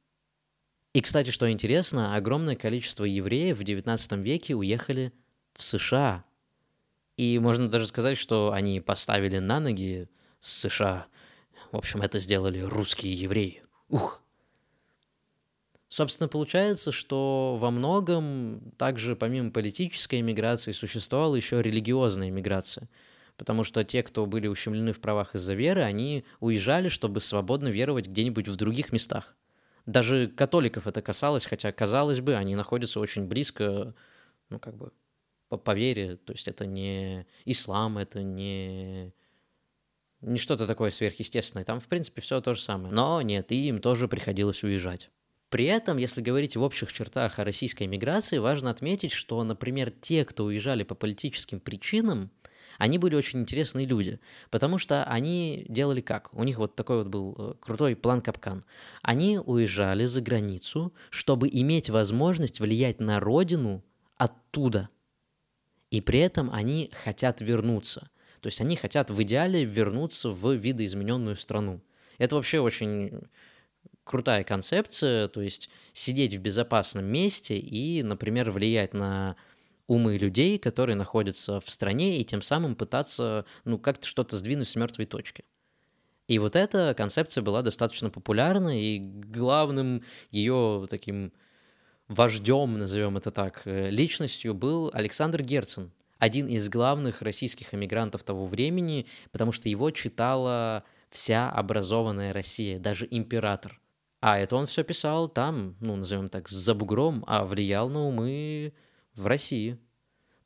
И, 0.92 1.00
кстати, 1.00 1.30
что 1.30 1.50
интересно, 1.50 2.14
огромное 2.14 2.54
количество 2.54 3.04
евреев 3.04 3.59
в 3.59 3.62
XIX 3.62 4.23
веке 4.23 4.54
уехали 4.54 5.12
в 5.54 5.64
США. 5.64 6.25
И 7.16 7.38
можно 7.40 7.68
даже 7.68 7.87
сказать, 7.87 8.16
что 8.16 8.52
они 8.52 8.80
поставили 8.80 9.38
на 9.38 9.59
ноги 9.59 10.09
США. 10.38 11.06
В 11.73 11.76
общем, 11.76 12.02
это 12.02 12.21
сделали 12.21 12.61
русские 12.61 13.12
евреи. 13.14 13.62
Ух! 13.88 14.23
Собственно, 15.94 16.26
получается, 16.26 16.90
что 16.90 17.56
во 17.60 17.70
многом 17.70 18.72
также 18.78 19.14
помимо 19.14 19.52
политической 19.52 20.18
иммиграции 20.18 20.72
существовала 20.72 21.36
еще 21.36 21.62
религиозная 21.62 22.30
иммиграция. 22.30 22.88
Потому 23.36 23.62
что 23.62 23.84
те, 23.84 24.02
кто 24.02 24.26
были 24.26 24.48
ущемлены 24.48 24.92
в 24.92 25.00
правах 25.00 25.36
из-за 25.36 25.54
веры, 25.54 25.82
они 25.82 26.24
уезжали, 26.40 26.88
чтобы 26.88 27.20
свободно 27.20 27.68
веровать 27.68 28.08
где-нибудь 28.08 28.48
в 28.48 28.56
других 28.56 28.90
местах. 28.90 29.36
Даже 29.86 30.26
католиков 30.26 30.88
это 30.88 31.00
касалось, 31.00 31.46
хотя, 31.46 31.70
казалось 31.70 32.18
бы, 32.18 32.34
они 32.34 32.56
находятся 32.56 32.98
очень 32.98 33.28
близко, 33.28 33.94
ну, 34.48 34.58
как 34.58 34.76
бы, 34.76 34.90
по, 35.48 35.58
по 35.58 35.76
вере. 35.76 36.16
То 36.16 36.32
есть 36.32 36.48
это 36.48 36.66
не 36.66 37.24
ислам, 37.44 37.98
это 37.98 38.24
не, 38.24 39.12
не 40.22 40.38
что-то 40.38 40.66
такое 40.66 40.90
сверхъестественное. 40.90 41.64
Там, 41.64 41.78
в 41.78 41.86
принципе, 41.86 42.20
все 42.20 42.40
то 42.40 42.54
же 42.54 42.60
самое. 42.60 42.92
Но 42.92 43.22
нет, 43.22 43.52
и 43.52 43.68
им 43.68 43.80
тоже 43.80 44.08
приходилось 44.08 44.64
уезжать. 44.64 45.12
При 45.54 45.66
этом, 45.66 45.99
если 45.99 46.20
говорить 46.20 46.56
в 46.56 46.62
общих 46.62 46.92
чертах 46.92 47.38
о 47.38 47.44
российской 47.44 47.87
миграции, 47.87 48.38
важно 48.38 48.70
отметить, 48.70 49.12
что, 49.12 49.40
например, 49.44 49.92
те, 49.92 50.25
кто 50.25 50.46
уезжали 50.46 50.82
по 50.82 50.96
политическим 50.96 51.61
причинам, 51.61 52.32
они 52.76 52.99
были 52.99 53.14
очень 53.14 53.38
интересные 53.38 53.87
люди, 53.87 54.18
потому 54.50 54.78
что 54.78 55.04
они 55.04 55.64
делали 55.68 56.00
как? 56.00 56.34
У 56.34 56.42
них 56.42 56.58
вот 56.58 56.75
такой 56.75 57.04
вот 57.04 57.06
был 57.06 57.37
э, 57.38 57.54
крутой 57.61 57.94
план 57.94 58.20
капкан. 58.20 58.64
Они 59.02 59.38
уезжали 59.38 60.06
за 60.06 60.20
границу, 60.23 60.92
чтобы 61.11 61.49
иметь 61.49 61.88
возможность 61.88 62.58
влиять 62.58 62.99
на 62.99 63.20
родину 63.20 63.84
оттуда. 64.16 64.88
И 65.92 66.00
при 66.00 66.18
этом 66.18 66.50
они 66.52 66.90
хотят 67.04 67.40
вернуться. 67.40 68.11
То 68.40 68.49
есть 68.49 68.61
они 68.61 68.75
хотят 68.75 69.08
в 69.08 69.23
идеале 69.23 69.64
вернуться 69.64 70.30
в 70.30 70.52
видоизмененную 70.52 71.37
страну. 71.37 71.80
Это 72.18 72.34
вообще 72.34 72.58
очень 72.58 73.20
крутая 74.04 74.44
концепция, 74.44 75.28
то 75.28 75.40
есть 75.40 75.70
сидеть 75.92 76.34
в 76.34 76.40
безопасном 76.40 77.06
месте 77.06 77.58
и, 77.58 78.02
например, 78.02 78.50
влиять 78.50 78.94
на 78.94 79.37
умы 79.87 80.16
людей, 80.16 80.58
которые 80.58 80.96
находятся 80.96 81.61
в 81.61 81.68
стране, 81.68 82.18
и 82.18 82.25
тем 82.25 82.42
самым 82.42 82.75
пытаться, 82.75 83.44
ну, 83.64 83.78
как-то 83.78 84.06
что-то 84.06 84.37
сдвинуть 84.37 84.68
с 84.68 84.76
мертвой 84.76 85.06
точки. 85.06 85.44
И 86.26 86.38
вот 86.38 86.56
эта 86.56 86.94
концепция 86.96 87.42
была 87.42 87.62
достаточно 87.62 88.08
популярна, 88.08 88.80
и 88.80 88.99
главным 88.99 90.02
ее 90.30 90.87
таким 90.88 91.32
вождем, 92.08 92.78
назовем 92.78 93.16
это 93.16 93.30
так, 93.30 93.62
э, 93.66 93.90
личностью 93.90 94.54
был 94.54 94.90
Александр 94.94 95.42
Герцен, 95.42 95.92
один 96.18 96.46
из 96.46 96.68
главных 96.68 97.20
российских 97.20 97.75
эмигрантов 97.75 98.23
того 98.23 98.46
времени, 98.46 99.06
потому 99.32 99.52
что 99.52 99.68
его 99.68 99.90
читала 99.90 100.84
вся 101.11 101.50
образованная 101.50 102.32
Россия, 102.32 102.78
даже 102.78 103.06
император. 103.11 103.80
А 104.26 104.38
это 104.38 104.56
он 104.56 104.66
все 104.66 104.84
писал 104.84 105.28
там, 105.28 105.76
ну, 105.80 105.96
назовем 105.96 106.30
так, 106.30 106.48
за 106.48 106.74
бугром, 106.74 107.24
а 107.26 107.44
влиял 107.44 107.90
на 107.90 108.06
умы 108.06 108.72
в 109.14 109.26
России. 109.26 109.76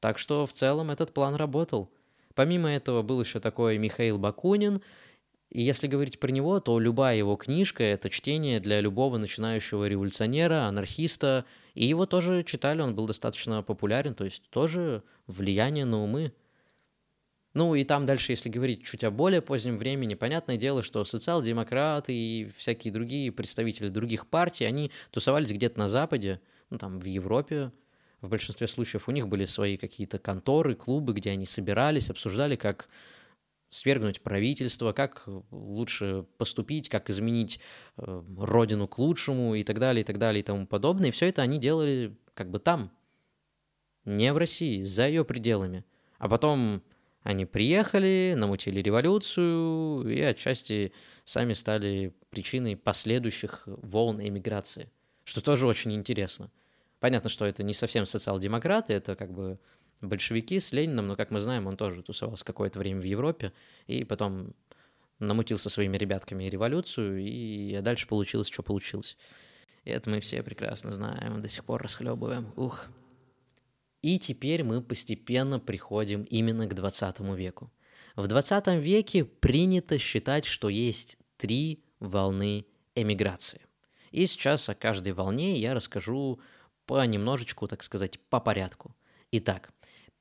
Так 0.00 0.18
что 0.18 0.46
в 0.46 0.52
целом 0.52 0.90
этот 0.90 1.14
план 1.14 1.36
работал. 1.36 1.88
Помимо 2.34 2.68
этого 2.68 3.02
был 3.02 3.20
еще 3.20 3.38
такой 3.38 3.78
Михаил 3.78 4.18
Бакунин, 4.18 4.82
и 5.50 5.62
если 5.62 5.86
говорить 5.86 6.18
про 6.18 6.32
него, 6.32 6.58
то 6.58 6.80
любая 6.80 7.16
его 7.18 7.36
книжка— 7.36 7.84
это 7.84 8.10
чтение 8.10 8.58
для 8.58 8.80
любого 8.80 9.16
начинающего 9.16 9.86
революционера, 9.86 10.64
анархиста, 10.64 11.44
и 11.74 11.86
его 11.86 12.04
тоже 12.04 12.42
читали, 12.42 12.80
он 12.80 12.96
был 12.96 13.06
достаточно 13.06 13.62
популярен, 13.62 14.16
то 14.16 14.24
есть 14.24 14.42
тоже 14.50 15.04
влияние 15.28 15.84
на 15.84 16.02
умы. 16.02 16.32
Ну 17.58 17.74
и 17.74 17.82
там 17.82 18.06
дальше, 18.06 18.30
если 18.30 18.48
говорить 18.48 18.84
чуть 18.84 19.02
о 19.02 19.10
более 19.10 19.42
позднем 19.42 19.78
времени, 19.78 20.14
понятное 20.14 20.56
дело, 20.56 20.80
что 20.80 21.02
социал-демократы 21.02 22.14
и 22.14 22.48
всякие 22.56 22.92
другие 22.92 23.32
представители 23.32 23.88
других 23.88 24.28
партий, 24.28 24.64
они 24.64 24.92
тусовались 25.10 25.50
где-то 25.50 25.76
на 25.76 25.88
Западе, 25.88 26.40
ну 26.70 26.78
там 26.78 27.00
в 27.00 27.04
Европе, 27.04 27.72
в 28.20 28.28
большинстве 28.28 28.68
случаев 28.68 29.08
у 29.08 29.10
них 29.10 29.26
были 29.26 29.44
свои 29.44 29.76
какие-то 29.76 30.20
конторы, 30.20 30.76
клубы, 30.76 31.14
где 31.14 31.30
они 31.30 31.46
собирались, 31.46 32.10
обсуждали, 32.10 32.54
как 32.54 32.88
свергнуть 33.70 34.22
правительство, 34.22 34.92
как 34.92 35.24
лучше 35.50 36.26
поступить, 36.36 36.88
как 36.88 37.10
изменить 37.10 37.58
э, 37.96 38.22
родину 38.38 38.86
к 38.86 38.98
лучшему 38.98 39.56
и 39.56 39.64
так 39.64 39.80
далее, 39.80 40.02
и 40.02 40.04
так 40.04 40.18
далее, 40.18 40.42
и 40.42 40.44
тому 40.44 40.64
подобное. 40.64 41.08
И 41.08 41.10
все 41.10 41.26
это 41.26 41.42
они 41.42 41.58
делали 41.58 42.16
как 42.34 42.52
бы 42.52 42.60
там, 42.60 42.92
не 44.04 44.32
в 44.32 44.36
России, 44.36 44.82
за 44.82 45.08
ее 45.08 45.24
пределами. 45.24 45.84
А 46.18 46.28
потом 46.28 46.84
они 47.28 47.44
приехали, 47.44 48.34
намутили 48.38 48.80
революцию 48.80 50.08
и 50.08 50.18
отчасти 50.22 50.94
сами 51.24 51.52
стали 51.52 52.14
причиной 52.30 52.74
последующих 52.74 53.64
волн 53.66 54.18
эмиграции, 54.22 54.90
что 55.24 55.42
тоже 55.42 55.66
очень 55.66 55.92
интересно. 55.92 56.50
Понятно, 57.00 57.28
что 57.28 57.44
это 57.44 57.62
не 57.62 57.74
совсем 57.74 58.06
социал-демократы, 58.06 58.94
это 58.94 59.14
как 59.14 59.30
бы 59.34 59.58
большевики 60.00 60.58
с 60.58 60.72
Лениным, 60.72 61.08
но, 61.08 61.16
как 61.16 61.30
мы 61.30 61.40
знаем, 61.40 61.66
он 61.66 61.76
тоже 61.76 62.02
тусовался 62.02 62.46
какое-то 62.46 62.78
время 62.78 63.02
в 63.02 63.04
Европе, 63.04 63.52
и 63.86 64.04
потом 64.04 64.54
намутил 65.18 65.58
со 65.58 65.68
своими 65.68 65.98
ребятками 65.98 66.44
революцию, 66.44 67.20
и 67.20 67.78
дальше 67.82 68.08
получилось, 68.08 68.48
что 68.48 68.62
получилось. 68.62 69.18
И 69.84 69.90
это 69.90 70.08
мы 70.08 70.20
все 70.20 70.42
прекрасно 70.42 70.90
знаем, 70.90 71.42
до 71.42 71.48
сих 71.48 71.66
пор 71.66 71.82
расхлебываем. 71.82 72.54
Ух. 72.56 72.86
И 74.02 74.18
теперь 74.18 74.62
мы 74.62 74.80
постепенно 74.80 75.58
приходим 75.58 76.22
именно 76.24 76.66
к 76.66 76.74
20 76.74 77.20
веку. 77.36 77.72
В 78.14 78.26
20 78.26 78.66
веке 78.80 79.24
принято 79.24 79.98
считать, 79.98 80.44
что 80.44 80.68
есть 80.68 81.18
три 81.36 81.84
волны 82.00 82.66
эмиграции. 82.94 83.60
И 84.10 84.26
сейчас 84.26 84.68
о 84.68 84.74
каждой 84.74 85.12
волне 85.12 85.56
я 85.56 85.74
расскажу 85.74 86.40
понемножечку, 86.86 87.68
так 87.68 87.82
сказать, 87.82 88.18
по 88.30 88.40
порядку. 88.40 88.94
Итак, 89.32 89.70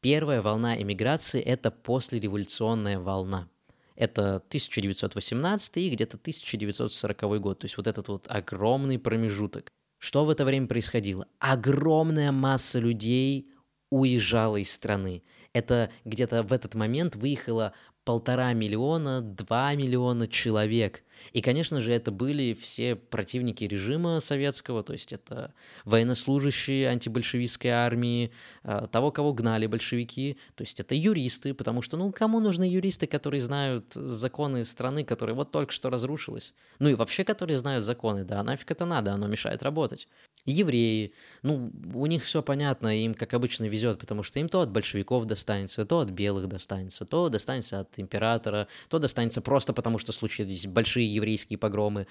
первая 0.01 0.41
волна 0.41 0.79
эмиграции– 0.81 1.41
это 1.41 1.71
послереволюционная 1.71 2.99
волна. 2.99 3.47
Это 3.95 4.35
1918 4.35 5.77
и 5.77 5.89
где-то 5.89 6.17
1940 6.17 7.41
год, 7.41 7.59
то 7.59 7.65
есть 7.65 7.77
вот 7.77 7.87
этот 7.87 8.07
вот 8.09 8.27
огромный 8.29 8.99
промежуток. 8.99 9.71
Что 9.97 10.25
в 10.25 10.29
это 10.29 10.45
время 10.45 10.67
происходило? 10.67 11.27
Огромная 11.39 12.31
масса 12.31 12.77
людей 12.77 13.49
уезжала 13.89 14.57
из 14.57 14.71
страны. 14.71 15.23
Это 15.53 15.91
где-то 16.05 16.43
в 16.43 16.53
этот 16.53 16.75
момент 16.75 17.15
выехало 17.15 17.73
полтора 18.07 18.53
миллиона, 18.53 19.21
два 19.21 19.75
миллиона 19.75 20.29
человек. 20.29 21.03
И, 21.33 21.41
конечно 21.41 21.81
же, 21.81 21.91
это 21.91 22.09
были 22.09 22.53
все 22.53 22.95
противники 22.95 23.65
режима 23.65 24.21
советского, 24.21 24.81
то 24.81 24.93
есть 24.93 25.11
это 25.11 25.53
военнослужащие 25.83 26.87
антибольшевистской 26.87 27.71
армии, 27.71 28.31
а, 28.63 28.87
того, 28.87 29.11
кого 29.11 29.33
гнали 29.33 29.67
большевики, 29.67 30.37
то 30.55 30.61
есть 30.61 30.79
это 30.79 30.95
юристы, 30.95 31.53
потому 31.53 31.81
что, 31.81 31.97
ну, 31.97 32.13
кому 32.13 32.39
нужны 32.39 32.63
юристы, 32.63 33.07
которые 33.07 33.41
знают 33.41 33.91
законы 33.93 34.63
страны, 34.63 35.03
которая 35.03 35.35
вот 35.35 35.51
только 35.51 35.73
что 35.73 35.89
разрушилась? 35.89 36.53
Ну 36.79 36.87
и 36.87 36.93
вообще, 36.93 37.25
которые 37.25 37.57
знают 37.57 37.83
законы, 37.83 38.23
да, 38.23 38.41
нафиг 38.41 38.71
это 38.71 38.85
надо, 38.85 39.11
оно 39.11 39.27
мешает 39.27 39.63
работать. 39.63 40.07
Евреи, 40.47 41.13
ну, 41.43 41.71
у 41.93 42.05
них 42.05 42.23
все 42.23 42.41
понятно, 42.41 43.03
им, 43.03 43.13
как 43.13 43.33
обычно, 43.33 43.65
везет, 43.65 43.99
потому 43.99 44.23
что 44.23 44.39
им 44.39 44.47
то 44.47 44.61
от 44.61 44.71
большевиков 44.71 45.25
достанется, 45.25 45.85
то 45.85 45.99
от 45.99 46.09
белых 46.09 46.47
достанется, 46.47 47.05
то 47.05 47.27
достанется 47.27 47.81
от 47.81 47.99
императора, 47.99 48.69
то 48.87 48.97
достанется 48.97 49.41
просто 49.41 49.73
потому, 49.73 49.97
что 49.97 50.13
случились 50.13 50.65
большие 50.65 51.13
еврейские 51.13 51.59
погромы. 51.59 52.07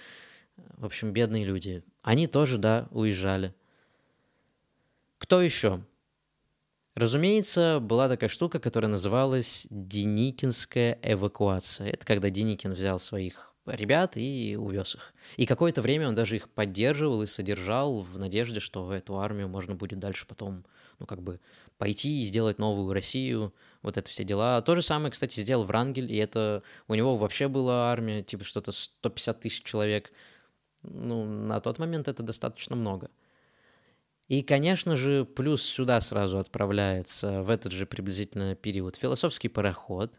В 0.76 0.84
общем, 0.84 1.12
бедные 1.12 1.46
люди. 1.46 1.82
Они 2.02 2.26
тоже, 2.26 2.58
да, 2.58 2.88
уезжали. 2.90 3.54
Кто 5.16 5.40
еще? 5.40 5.82
Разумеется, 6.94 7.78
была 7.80 8.06
такая 8.08 8.28
штука, 8.28 8.58
которая 8.58 8.90
называлась 8.90 9.66
Деникинская 9.70 10.98
эвакуация. 11.02 11.88
Это 11.88 12.04
когда 12.04 12.28
Деникин 12.28 12.74
взял 12.74 12.98
своих 12.98 13.55
ребят 13.66 14.16
и 14.16 14.56
увез 14.58 14.94
их. 14.94 15.14
И 15.36 15.46
какое-то 15.46 15.82
время 15.82 16.08
он 16.08 16.14
даже 16.14 16.36
их 16.36 16.48
поддерживал 16.48 17.22
и 17.22 17.26
содержал 17.26 18.00
в 18.00 18.18
надежде, 18.18 18.60
что 18.60 18.84
в 18.84 18.90
эту 18.90 19.18
армию 19.18 19.48
можно 19.48 19.74
будет 19.74 19.98
дальше 19.98 20.26
потом, 20.26 20.64
ну, 20.98 21.06
как 21.06 21.22
бы 21.22 21.40
пойти 21.78 22.20
и 22.20 22.24
сделать 22.24 22.58
новую 22.58 22.92
Россию, 22.92 23.54
вот 23.82 23.96
это 23.96 24.08
все 24.08 24.24
дела. 24.24 24.62
То 24.62 24.74
же 24.74 24.82
самое, 24.82 25.10
кстати, 25.10 25.40
сделал 25.40 25.64
Врангель, 25.64 26.12
и 26.12 26.16
это 26.16 26.62
у 26.88 26.94
него 26.94 27.16
вообще 27.16 27.48
была 27.48 27.92
армия, 27.92 28.22
типа 28.22 28.44
что-то 28.44 28.72
150 28.72 29.40
тысяч 29.40 29.62
человек. 29.62 30.12
Ну, 30.82 31.24
на 31.24 31.60
тот 31.60 31.78
момент 31.78 32.08
это 32.08 32.22
достаточно 32.22 32.76
много. 32.76 33.10
И, 34.28 34.42
конечно 34.42 34.96
же, 34.96 35.24
плюс 35.24 35.62
сюда 35.62 36.00
сразу 36.00 36.38
отправляется 36.38 37.42
в 37.42 37.50
этот 37.50 37.72
же 37.72 37.86
приблизительно 37.86 38.56
период 38.56 38.96
философский 38.96 39.48
пароход 39.48 40.12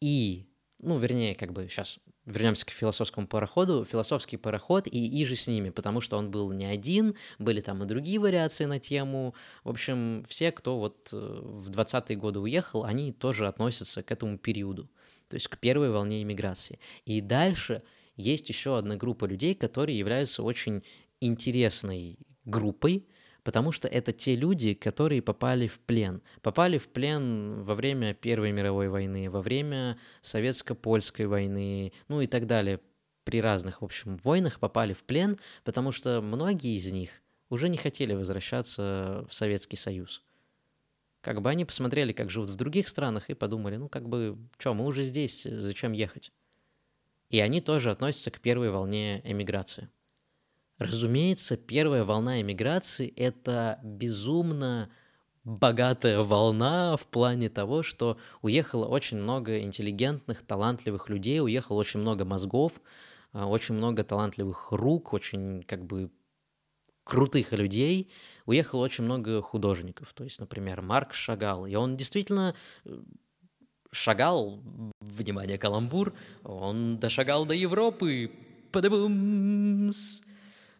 и, 0.00 0.48
ну, 0.80 0.98
вернее, 0.98 1.34
как 1.36 1.52
бы 1.52 1.68
сейчас 1.68 2.00
вернемся 2.26 2.66
к 2.66 2.70
философскому 2.70 3.26
пароходу, 3.26 3.84
философский 3.84 4.36
пароход 4.36 4.86
и 4.88 5.22
иже 5.22 5.36
с 5.36 5.46
ними, 5.46 5.70
потому 5.70 6.00
что 6.00 6.16
он 6.18 6.30
был 6.30 6.52
не 6.52 6.66
один, 6.66 7.14
были 7.38 7.60
там 7.60 7.82
и 7.82 7.86
другие 7.86 8.18
вариации 8.18 8.64
на 8.64 8.78
тему. 8.78 9.34
В 9.64 9.70
общем, 9.70 10.24
все, 10.28 10.50
кто 10.52 10.78
вот 10.78 11.08
э, 11.12 11.16
в 11.16 11.70
20-е 11.70 12.16
годы 12.16 12.40
уехал, 12.40 12.84
они 12.84 13.12
тоже 13.12 13.46
относятся 13.46 14.02
к 14.02 14.10
этому 14.10 14.38
периоду, 14.38 14.90
то 15.28 15.34
есть 15.36 15.48
к 15.48 15.58
первой 15.58 15.90
волне 15.90 16.22
иммиграции. 16.22 16.80
И 17.04 17.20
дальше 17.20 17.82
есть 18.16 18.48
еще 18.48 18.76
одна 18.76 18.96
группа 18.96 19.24
людей, 19.24 19.54
которые 19.54 19.96
являются 19.96 20.42
очень 20.42 20.82
интересной 21.20 22.18
группой, 22.44 23.06
потому 23.46 23.70
что 23.70 23.86
это 23.86 24.12
те 24.12 24.34
люди, 24.34 24.74
которые 24.74 25.22
попали 25.22 25.68
в 25.68 25.78
плен. 25.78 26.20
Попали 26.42 26.78
в 26.78 26.88
плен 26.88 27.62
во 27.62 27.76
время 27.76 28.12
Первой 28.12 28.50
мировой 28.50 28.88
войны, 28.88 29.30
во 29.30 29.40
время 29.40 29.98
Советско-Польской 30.20 31.26
войны, 31.26 31.92
ну 32.08 32.20
и 32.20 32.26
так 32.26 32.48
далее. 32.48 32.80
При 33.22 33.40
разных, 33.40 33.82
в 33.82 33.84
общем, 33.84 34.16
войнах 34.24 34.58
попали 34.58 34.94
в 34.94 35.04
плен, 35.04 35.38
потому 35.62 35.92
что 35.92 36.20
многие 36.22 36.74
из 36.74 36.90
них 36.90 37.22
уже 37.48 37.68
не 37.68 37.76
хотели 37.76 38.14
возвращаться 38.14 39.24
в 39.30 39.32
Советский 39.32 39.76
Союз. 39.76 40.24
Как 41.20 41.40
бы 41.40 41.48
они 41.48 41.64
посмотрели, 41.64 42.12
как 42.12 42.30
живут 42.30 42.50
в 42.50 42.56
других 42.56 42.88
странах, 42.88 43.30
и 43.30 43.34
подумали, 43.34 43.76
ну 43.76 43.88
как 43.88 44.08
бы, 44.08 44.36
что, 44.58 44.74
мы 44.74 44.86
уже 44.86 45.04
здесь, 45.04 45.44
зачем 45.44 45.92
ехать? 45.92 46.32
И 47.30 47.38
они 47.38 47.60
тоже 47.60 47.92
относятся 47.92 48.32
к 48.32 48.40
первой 48.40 48.70
волне 48.70 49.20
эмиграции. 49.22 49.88
Разумеется, 50.78 51.56
первая 51.56 52.04
волна 52.04 52.40
эмиграции— 52.40 53.12
это 53.16 53.80
безумно 53.82 54.90
богатая 55.44 56.20
волна 56.20 56.96
в 56.96 57.06
плане 57.06 57.48
того, 57.48 57.82
что 57.82 58.18
уехало 58.42 58.86
очень 58.86 59.16
много 59.16 59.60
интеллигентных, 59.60 60.42
талантливых 60.42 61.08
людей, 61.08 61.40
уехало 61.40 61.78
очень 61.78 62.00
много 62.00 62.24
мозгов, 62.24 62.80
а, 63.32 63.46
очень 63.46 63.76
много 63.76 64.04
талантливых 64.04 64.72
рук, 64.72 65.12
очень 65.12 65.62
как 65.62 65.86
бы 65.86 66.10
крутых 67.04 67.52
людей, 67.52 68.10
уехало 68.44 68.80
очень 68.80 69.04
много 69.04 69.40
художников. 69.40 70.12
То 70.12 70.24
есть, 70.24 70.40
например, 70.40 70.82
Марк 70.82 71.14
Шагал. 71.14 71.64
И 71.66 71.74
он 71.76 71.96
действительно 71.96 72.56
э, 72.84 72.98
шагал, 73.92 74.60
внимание, 75.00 75.56
каламбур, 75.56 76.12
он 76.42 76.98
дошагал 76.98 77.46
до 77.46 77.54
Европы. 77.54 78.32
Падабумс. 78.72 80.22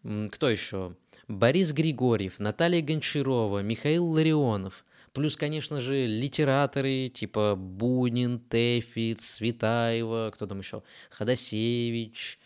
Кто 0.03 0.49
еще? 0.49 0.95
Борис 1.27 1.73
Григорьев, 1.73 2.39
Наталья 2.39 2.81
Гончарова, 2.81 3.61
Михаил 3.61 4.05
Ларионов. 4.05 4.85
Плюс, 5.13 5.35
конечно 5.35 5.81
же, 5.81 6.05
литераторы 6.05 7.09
типа 7.09 7.55
Бунин, 7.55 8.39
Тефит, 8.39 9.21
Светаева, 9.21 10.31
кто 10.33 10.45
там 10.45 10.59
еще? 10.59 10.83
Ходосевич. 11.09 12.39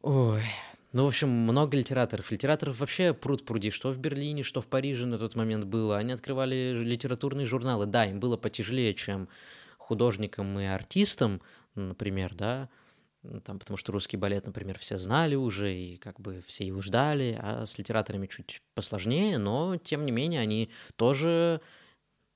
Ой, 0.00 0.42
ну, 0.92 1.04
в 1.04 1.08
общем, 1.08 1.28
много 1.28 1.76
литераторов. 1.76 2.30
Литераторов 2.30 2.80
вообще 2.80 3.12
пруд 3.12 3.44
пруди, 3.44 3.70
что 3.70 3.92
в 3.92 3.98
Берлине, 3.98 4.42
что 4.42 4.60
в 4.60 4.66
Париже 4.66 5.06
на 5.06 5.18
тот 5.18 5.34
момент 5.34 5.66
было. 5.66 5.98
Они 5.98 6.12
открывали 6.12 6.76
литературные 6.82 7.46
журналы. 7.46 7.86
Да, 7.86 8.06
им 8.06 8.18
было 8.18 8.36
потяжелее, 8.36 8.94
чем 8.94 9.28
художникам 9.76 10.58
и 10.58 10.64
артистам, 10.64 11.42
например, 11.74 12.34
да, 12.34 12.68
там, 13.44 13.58
потому 13.58 13.76
что 13.76 13.92
русский 13.92 14.16
балет, 14.16 14.46
например, 14.46 14.78
все 14.78 14.96
знали 14.96 15.34
уже, 15.34 15.74
и 15.74 15.96
как 15.96 16.20
бы 16.20 16.42
все 16.46 16.66
его 16.66 16.80
ждали, 16.80 17.38
а 17.40 17.66
с 17.66 17.76
литераторами 17.78 18.26
чуть 18.26 18.62
посложнее, 18.74 19.38
но, 19.38 19.76
тем 19.76 20.06
не 20.06 20.12
менее, 20.12 20.40
они 20.40 20.70
тоже 20.96 21.60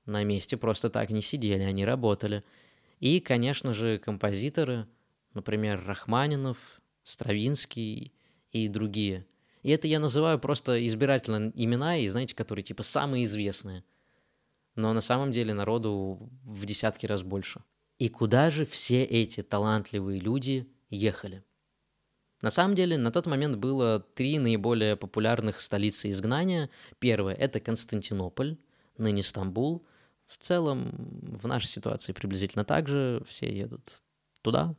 на 0.05 0.23
месте 0.25 0.57
просто 0.57 0.91
так 0.91 1.11
не 1.11 1.23
сидели, 1.23 1.63
они 1.63 1.85
работали. 1.85 2.45
И, 3.01 3.21
конечно 3.21 3.73
же, 3.73 3.99
композиторы, 3.99 4.87
например, 5.33 5.83
Рахманинов, 5.87 6.59
Стравинский 7.03 8.13
и 8.51 8.69
другие. 8.69 9.27
И 9.63 9.71
это 9.71 9.89
я 9.89 9.99
называю 9.99 10.39
просто 10.39 10.87
избирательно 10.87 11.51
имена, 11.55 11.97
и 11.97 12.09
знаете, 12.09 12.35
которые 12.35 12.63
типа 12.63 12.83
самые 12.83 13.25
известные. 13.25 13.85
Но 14.75 14.93
на 14.93 15.01
самом 15.01 15.33
деле 15.33 15.55
народу 15.55 16.31
в 16.45 16.67
десятки 16.67 17.07
раз 17.07 17.23
больше. 17.23 17.63
И 17.99 18.09
куда 18.09 18.51
же 18.51 18.67
все 18.67 19.05
эти 19.05 19.43
талантливые 19.43 20.21
люди 20.21 20.69
ехали. 20.95 21.43
На 22.43 22.51
самом 22.51 22.75
деле, 22.75 22.99
на 22.99 23.11
тот 23.11 23.27
момент 23.27 23.57
было 23.57 24.01
три 24.01 24.39
наиболее 24.39 24.97
популярных 24.97 25.61
столицы 25.61 26.11
изгнания. 26.11 26.69
Первое– 26.99 27.35
это 27.39 27.61
Константинополь, 27.61 28.59
ныне 28.99 29.23
Стамбул. 29.23 29.87
В 30.27 30.37
целом, 30.39 30.91
в 31.23 31.47
нашей 31.47 31.69
ситуации 31.69 32.13
приблизительно 32.13 32.65
так 32.65 32.89
же, 32.89 33.23
все 33.27 33.51
едут 33.51 34.03
туда. 34.43 34.75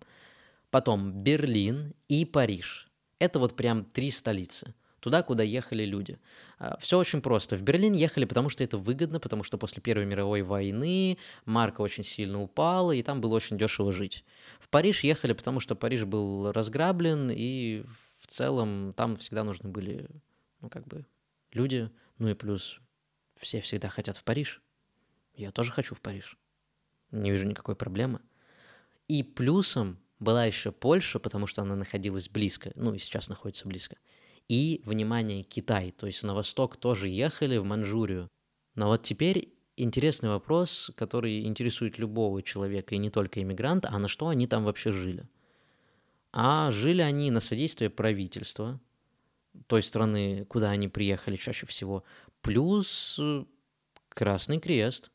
Потом 0.69 1.23
Берлин 1.23 1.93
и 2.07 2.25
Париж. 2.25 2.91
Это 3.19 3.39
вот 3.39 3.55
прям 3.55 3.85
три 3.85 4.11
столицы– 4.11 4.73
туда, 5.05 5.21
куда 5.21 5.43
ехали 5.43 5.85
люди. 5.85 6.17
А, 6.57 6.79
Все 6.79 6.97
очень 6.97 7.21
просто. 7.21 7.55
В 7.55 7.61
Берлин 7.61 7.93
ехали, 7.93 8.25
потому 8.25 8.49
что 8.49 8.63
это 8.63 8.79
выгодно, 8.79 9.19
потому 9.19 9.43
что 9.43 9.59
после 9.59 9.79
Первой 9.79 10.05
мировой 10.05 10.41
войны 10.41 11.19
марка 11.45 11.81
очень 11.81 12.03
сильно 12.03 12.41
упала, 12.41 12.91
и 12.91 13.03
там 13.03 13.21
было 13.21 13.35
очень 13.35 13.55
дешево 13.55 13.91
жить. 13.91 14.25
В 14.59 14.67
Париж 14.67 15.03
ехали, 15.03 15.33
потому 15.33 15.59
что 15.59 15.75
Париж 15.75 16.05
был 16.05 16.51
разграблен, 16.51 17.29
и 17.31 17.85
в 18.19 18.25
целом 18.25 18.93
там 18.93 19.15
всегда 19.17 19.43
нужны 19.43 19.69
были, 19.69 20.09
ну, 20.61 20.71
как 20.71 20.87
бы, 20.87 21.05
люди. 21.51 21.91
Ну 22.17 22.29
и 22.29 22.33
плюс 22.33 22.79
все 23.39 23.61
всегда 23.61 23.89
хотят 23.89 24.17
в 24.17 24.23
Париж. 24.23 24.63
Я 25.35 25.51
тоже 25.51 25.71
хочу 25.71 25.93
в 25.93 26.01
Париж. 26.01 26.35
Не 27.11 27.29
вижу 27.29 27.45
никакой 27.45 27.75
проблемы. 27.75 28.21
И 29.07 29.21
плюсом 29.21 29.99
была 30.17 30.45
еще 30.45 30.71
Польша, 30.71 31.19
потому 31.19 31.45
что 31.45 31.61
она 31.61 31.75
находилась 31.75 32.27
близко, 32.27 32.71
ну 32.73 32.95
и 32.95 32.97
сейчас 32.97 33.29
находится 33.29 33.67
близко. 33.67 33.97
И, 34.47 34.81
внимание, 34.85 35.43
Китай, 35.43 35.91
то 35.91 36.05
есть 36.05 36.23
на 36.23 36.35
восток 36.35 36.77
тоже 36.77 37.07
ехали, 37.07 37.57
в 37.57 37.65
Манчжурию. 37.65 38.29
Но 38.75 38.87
вот 38.87 39.03
теперь 39.03 39.53
интересный 39.77 40.29
вопрос, 40.29 40.91
который 40.95 41.45
интересует 41.45 41.97
любого 41.97 42.41
человека, 42.41 42.95
и 42.95 42.99
не 42.99 43.09
только 43.09 43.41
иммигранта, 43.41 43.89
а 43.91 43.99
на 43.99 44.07
что 44.07 44.27
они 44.27 44.47
там 44.47 44.63
вообще 44.65 44.91
жили? 44.91 45.27
А 46.31 46.69
жили 46.71 47.01
они 47.01 47.31
на 47.31 47.39
содействие 47.39 47.89
правительства 47.89 48.79
той 49.67 49.81
страны, 49.81 50.45
куда 50.45 50.69
они 50.69 50.87
приехали 50.87 51.37
чаще 51.37 51.65
всего, 51.65 52.03
плюс 52.41 53.17
э, 53.19 53.45
Красный 54.09 54.59
Крест. 54.59 55.11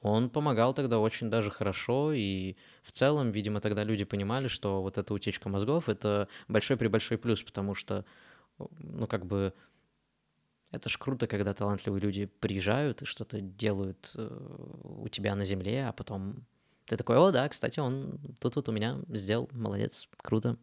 он 0.00 0.30
помогал 0.30 0.74
тогда 0.74 0.98
очень 0.98 1.30
даже 1.30 1.50
хорошо, 1.50 2.12
и 2.12 2.56
в 2.82 2.92
целом, 2.92 3.32
видимо, 3.32 3.60
тогда 3.60 3.82
люди 3.84 4.04
понимали, 4.04 4.48
что 4.48 4.82
вот 4.82 4.98
эта 4.98 5.12
утечка 5.12 5.48
мозгов— 5.48 5.88
это 5.90 6.28
большой-пребольшой 6.48 7.18
плюс, 7.18 7.42
потому 7.42 7.74
что, 7.74 8.04
ну, 8.78 9.06
как 9.06 9.26
бы, 9.26 9.52
это 10.70 10.88
ж 10.88 10.98
круто, 10.98 11.26
когда 11.26 11.54
талантливые 11.54 12.00
люди 12.00 12.26
приезжают 12.26 13.02
и 13.02 13.06
что-то 13.06 13.40
делают 13.40 14.12
э, 14.14 14.80
у 14.84 15.08
тебя 15.08 15.34
на 15.34 15.44
земле, 15.44 15.88
а 15.88 15.92
потом 15.92 16.46
ты 16.86 16.96
такой, 16.96 17.16
о, 17.16 17.30
да, 17.30 17.48
кстати, 17.48 17.80
он 17.80 18.18
тут 18.40 18.56
вот 18.56 18.68
у 18.68 18.72
меня 18.72 18.98
сделал, 19.08 19.48
молодец, 19.52 20.08
круто. 20.16 20.56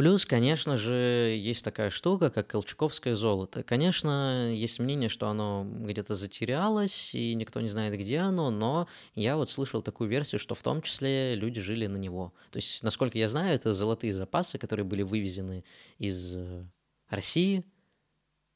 Плюс, 0.00 0.24
конечно 0.24 0.78
же, 0.78 1.38
есть 1.38 1.62
такая 1.62 1.90
штука, 1.90 2.30
как 2.30 2.46
колчаковское 2.46 3.14
золото. 3.14 3.62
Конечно, 3.62 4.50
есть 4.50 4.78
мнение, 4.78 5.10
что 5.10 5.28
оно 5.28 5.66
где-то 5.70 6.14
затерялось, 6.14 7.14
и 7.14 7.34
никто 7.34 7.60
не 7.60 7.68
знает, 7.68 7.92
где 7.98 8.20
оно, 8.20 8.50
но 8.50 8.88
я 9.14 9.36
вот 9.36 9.50
слышал 9.50 9.82
такую 9.82 10.08
версию, 10.08 10.38
что 10.38 10.54
в 10.54 10.62
том 10.62 10.80
числе 10.80 11.34
люди 11.34 11.60
жили 11.60 11.86
на 11.86 11.98
него. 11.98 12.32
То 12.50 12.56
есть, 12.56 12.82
насколько 12.82 13.18
я 13.18 13.28
знаю, 13.28 13.54
это 13.54 13.74
золотые 13.74 14.14
запасы, 14.14 14.56
которые 14.56 14.86
были 14.86 15.02
вывезены 15.02 15.64
из 15.98 16.34
э, 16.34 16.64
России, 17.10 17.62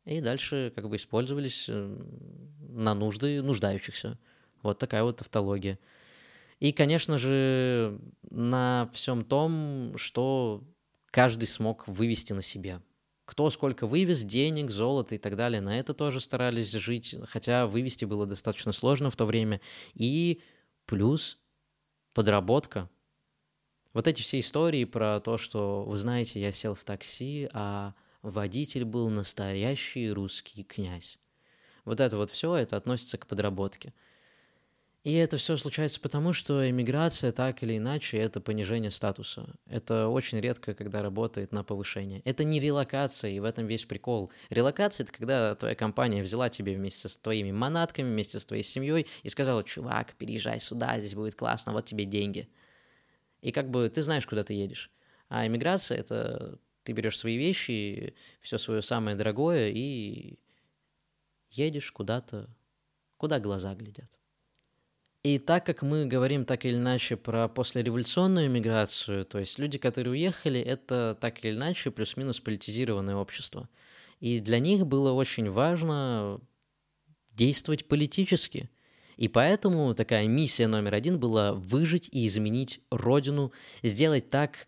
и 0.06 0.22
дальше 0.22 0.72
как 0.74 0.88
бы 0.88 0.96
использовались 0.96 1.66
э, 1.68 1.96
на 2.70 2.94
нужды 2.94 3.42
нуждающихся. 3.42 4.18
Вот 4.62 4.78
такая 4.78 5.02
вот 5.02 5.20
автология. 5.20 5.78
И, 6.58 6.72
конечно 6.72 7.18
же, 7.18 8.00
на 8.30 8.88
всем 8.94 9.26
том, 9.26 9.92
что 9.98 10.64
каждый 11.14 11.46
смог 11.46 11.86
вывести 11.86 12.32
на 12.32 12.42
себе. 12.42 12.82
Кто 13.24 13.48
сколько 13.48 13.86
вывез, 13.86 14.24
денег, 14.24 14.72
золота 14.72 15.14
и 15.14 15.18
так 15.18 15.36
далее, 15.36 15.60
на 15.60 15.78
это 15.78 15.94
тоже 15.94 16.18
старались 16.20 16.72
жить, 16.72 17.14
хотя 17.28 17.68
вывести 17.68 18.04
было 18.04 18.26
достаточно 18.26 18.72
сложно 18.72 19.12
в 19.12 19.16
то 19.16 19.24
время. 19.24 19.60
И 19.94 20.42
плюс 20.86 21.38
подработка. 22.16 22.90
Вот 23.92 24.08
эти 24.08 24.22
все 24.22 24.40
истории 24.40 24.84
про 24.86 25.20
то, 25.20 25.38
что, 25.38 25.84
вы 25.84 25.98
знаете, 25.98 26.40
я 26.40 26.50
сел 26.50 26.74
в 26.74 26.82
такси, 26.82 27.48
а 27.52 27.94
водитель 28.22 28.84
был 28.84 29.08
настоящий 29.08 30.10
русский 30.10 30.64
князь. 30.64 31.20
Вот 31.84 32.00
это 32.00 32.16
вот 32.16 32.30
все, 32.30 32.56
это 32.56 32.76
относится 32.76 33.18
к 33.18 33.28
подработке. 33.28 33.94
И 35.04 35.12
это 35.12 35.36
все 35.36 35.58
случается 35.58 36.00
потому, 36.00 36.32
что 36.32 36.68
эмиграция 36.68 37.30
так 37.30 37.62
или 37.62 37.76
иначе 37.76 38.16
это 38.16 38.40
понижение 38.40 38.90
статуса. 38.90 39.54
Это 39.66 40.08
очень 40.08 40.40
редко, 40.40 40.72
когда 40.72 41.02
работает 41.02 41.52
на 41.52 41.62
повышение. 41.62 42.22
Это 42.24 42.42
не 42.42 42.58
релокация, 42.58 43.30
и 43.30 43.38
в 43.38 43.44
этом 43.44 43.66
весь 43.66 43.84
прикол. 43.84 44.32
Релокация— 44.48 45.04
это 45.04 45.12
когда 45.12 45.54
твоя 45.56 45.74
компания 45.74 46.22
взяла 46.22 46.48
тебе 46.48 46.74
вместе 46.74 47.08
с 47.08 47.18
твоими 47.18 47.52
манатками, 47.52 48.08
вместе 48.08 48.40
с 48.40 48.46
твоей 48.46 48.62
семьей 48.62 49.06
и 49.22 49.28
сказала, 49.28 49.62
чувак, 49.62 50.14
переезжай 50.14 50.58
сюда, 50.58 50.98
здесь 50.98 51.14
будет 51.14 51.34
классно, 51.34 51.74
вот 51.74 51.84
тебе 51.84 52.06
деньги. 52.06 52.48
И 53.42 53.52
как 53.52 53.70
бы 53.70 53.90
ты 53.90 54.00
знаешь, 54.00 54.26
куда 54.26 54.42
ты 54.42 54.54
едешь. 54.54 54.90
А 55.28 55.46
эмиграция— 55.46 55.98
это 55.98 56.58
ты 56.82 56.92
берешь 56.92 57.18
свои 57.18 57.36
вещи, 57.36 58.14
все 58.40 58.56
свое 58.56 58.80
самое 58.80 59.18
дорогое 59.18 59.68
и 59.68 60.38
едешь 61.50 61.92
куда-то, 61.92 62.48
куда 63.18 63.38
глаза 63.38 63.74
глядят. 63.74 64.10
И 65.24 65.38
так 65.38 65.64
как 65.64 65.80
мы 65.80 66.04
говорим 66.04 66.44
так 66.44 66.66
или 66.66 66.76
иначе 66.76 67.16
про 67.16 67.48
послереволюционную 67.48 68.50
миграцию, 68.50 69.24
то 69.24 69.38
есть 69.38 69.58
люди, 69.58 69.78
которые 69.78 70.12
уехали, 70.12 70.60
это 70.60 71.16
так 71.18 71.42
или 71.42 71.52
иначе 71.52 71.90
плюс-минус 71.90 72.40
политизированное 72.40 73.16
общество. 73.16 73.70
И 74.20 74.40
для 74.40 74.58
них 74.58 74.86
было 74.86 75.12
очень 75.12 75.50
важно 75.50 76.40
действовать 77.32 77.88
политически. 77.88 78.68
И 79.16 79.28
поэтому 79.28 79.94
такая 79.94 80.26
миссия 80.28 80.66
номер 80.66 80.92
один 80.92 81.18
была 81.18 81.54
выжить 81.54 82.10
и 82.12 82.26
изменить 82.26 82.82
родину, 82.90 83.50
сделать 83.82 84.28
так, 84.28 84.66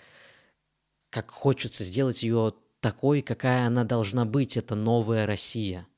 как 1.10 1.32
хочется, 1.32 1.84
сделать 1.84 2.22
ее 2.22 2.54
такой, 2.80 3.20
какая 3.20 3.66
она 3.66 3.84
должна 3.84 4.24
быть. 4.24 4.56
Это 4.56 4.74
новая 4.74 5.26
Россия– 5.26 5.86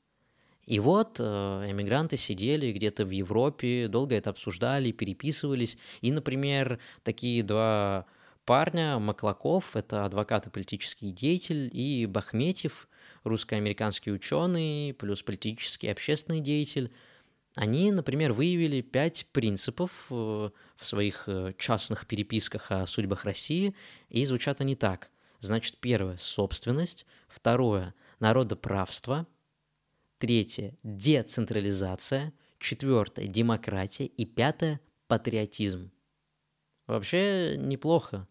и 0.69 0.79
вот 0.79 1.15
э, 1.19 1.23
эмигранты 1.23 2.15
сидели 2.15 2.71
где-то 2.71 3.03
в 3.03 3.09
Европе, 3.09 3.87
долго 3.87 4.13
это 4.13 4.29
обсуждали, 4.29 4.91
переписывались. 4.91 5.79
И, 6.01 6.11
например, 6.11 6.77
такие 7.01 7.41
два 7.41 8.05
парня, 8.45 8.99
Маклаков, 8.99 9.75
это 9.75 10.05
адвокат 10.05 10.45
и 10.45 10.51
политический 10.51 11.11
деятель, 11.11 11.71
и 11.73 12.05
Бахметьев, 12.05 12.87
русско-американский 13.23 14.11
ученый, 14.11 14.93
плюс 14.93 15.23
политический 15.23 15.87
и 15.87 15.89
общественный 15.89 16.39
деятель, 16.39 16.91
они, 17.55 17.91
например, 17.91 18.31
выявили 18.33 18.81
пять 18.81 19.25
принципов 19.31 20.05
э, 20.11 20.13
в 20.13 20.85
своих 20.85 21.23
э, 21.25 21.55
частных 21.57 22.05
переписках 22.05 22.69
о 22.69 22.85
судьбах 22.85 23.25
России, 23.25 23.73
и 24.09 24.23
звучат 24.23 24.61
они 24.61 24.75
так. 24.75 25.09
Значит, 25.39 25.77
первое– 25.79 26.17
собственность, 26.19 27.07
второе– 27.27 27.95
народоправство– 28.19 29.25
Третье– 30.19 30.77
децентрализация. 30.83 32.33
Четвертое– 32.59 33.27
демократия. 33.27 34.05
И 34.05 34.25
пятое– 34.25 34.81
патриотизм. 35.07 35.91
Вообще 36.87 37.55
неплохо. 37.57 38.27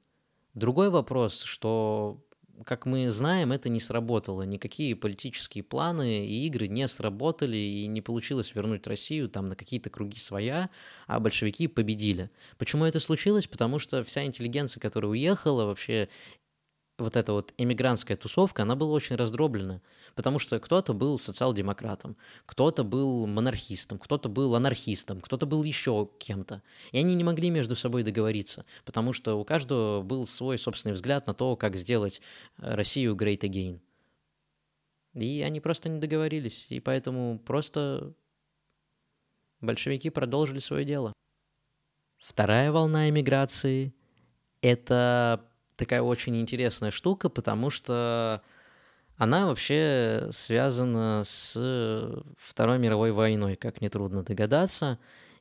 Другой 0.52 0.90
вопрос, 0.90 1.44
что, 1.44 2.22
как 2.64 2.84
мы 2.84 3.08
знаем, 3.08 3.52
это 3.52 3.70
не 3.70 3.80
сработало. 3.80 4.42
Никакие 4.42 4.94
политические 4.96 5.64
планы 5.64 6.26
и 6.26 6.46
игры 6.46 6.68
не 6.68 6.86
сработали, 6.88 7.56
и 7.56 7.86
не 7.86 8.02
получилось 8.02 8.54
вернуть 8.54 8.86
Россию 8.86 9.30
там 9.30 9.48
на 9.48 9.56
какие-то 9.56 9.88
круги 9.88 10.18
своя, 10.18 10.68
а 11.06 11.20
большевики 11.20 11.68
победили. 11.68 12.30
Почему 12.58 12.84
это 12.84 13.00
случилось? 13.00 13.46
Потому 13.46 13.78
что 13.78 14.04
вся 14.04 14.26
интеллигенция, 14.26 14.78
которая 14.78 15.10
уехала, 15.12 15.64
вообще 15.64 16.10
вот 16.98 17.16
эта 17.16 17.32
вот 17.32 17.54
эмигрантская 17.56 18.16
тусовка, 18.16 18.62
она 18.62 18.74
была 18.74 18.92
очень 18.92 19.16
раздроблена, 19.16 19.80
потому 20.14 20.38
что 20.38 20.58
кто-то 20.58 20.92
был 20.92 21.18
социал-демократом, 21.18 22.16
кто-то 22.44 22.82
был 22.82 23.26
монархистом, 23.26 23.98
кто-то 23.98 24.28
был 24.28 24.54
анархистом, 24.54 25.20
кто-то 25.20 25.46
был 25.46 25.62
еще 25.62 26.08
кем-то. 26.18 26.62
И 26.90 26.98
они 26.98 27.14
не 27.14 27.24
могли 27.24 27.50
между 27.50 27.76
собой 27.76 28.02
договориться, 28.02 28.64
потому 28.84 29.12
что 29.12 29.36
у 29.36 29.44
каждого 29.44 30.02
был 30.02 30.26
свой 30.26 30.58
собственный 30.58 30.94
взгляд 30.94 31.26
на 31.26 31.34
то, 31.34 31.56
как 31.56 31.76
сделать 31.76 32.20
э, 32.58 32.74
Россию 32.74 33.14
great 33.14 33.40
again. 33.40 33.80
И 35.14 35.42
они 35.42 35.60
просто 35.60 35.88
не 35.88 36.00
договорились, 36.00 36.66
и 36.68 36.80
поэтому 36.80 37.38
просто 37.38 38.12
большевики 39.60 40.10
продолжили 40.10 40.58
свое 40.58 40.84
дело. 40.84 41.12
Вторая 42.18 42.72
волна 42.72 43.08
эмиграции— 43.08 43.94
это 44.60 45.47
такая 45.78 46.02
очень 46.02 46.36
интересная 46.36 46.90
штука, 46.90 47.30
потому 47.30 47.70
что 47.70 48.42
она 49.16 49.46
вообще 49.46 50.28
связана 50.30 51.22
с 51.24 52.22
Второй 52.36 52.78
мировой 52.78 53.12
войной, 53.12 53.56
как 53.56 53.80
нетрудно 53.80 54.22
догадаться. 54.22 54.98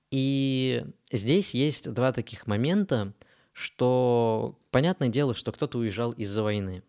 И 0.09 0.85
здесь 1.11 1.53
есть 1.53 1.91
два 1.91 2.13
таких 2.13 2.47
момента, 2.47 3.13
что 3.51 4.57
понятное 4.71 5.09
дело, 5.09 5.33
что 5.33 5.51
кто-то 5.51 5.79
уезжал 5.79 6.11
из-за 6.11 6.43
войны, 6.43 6.83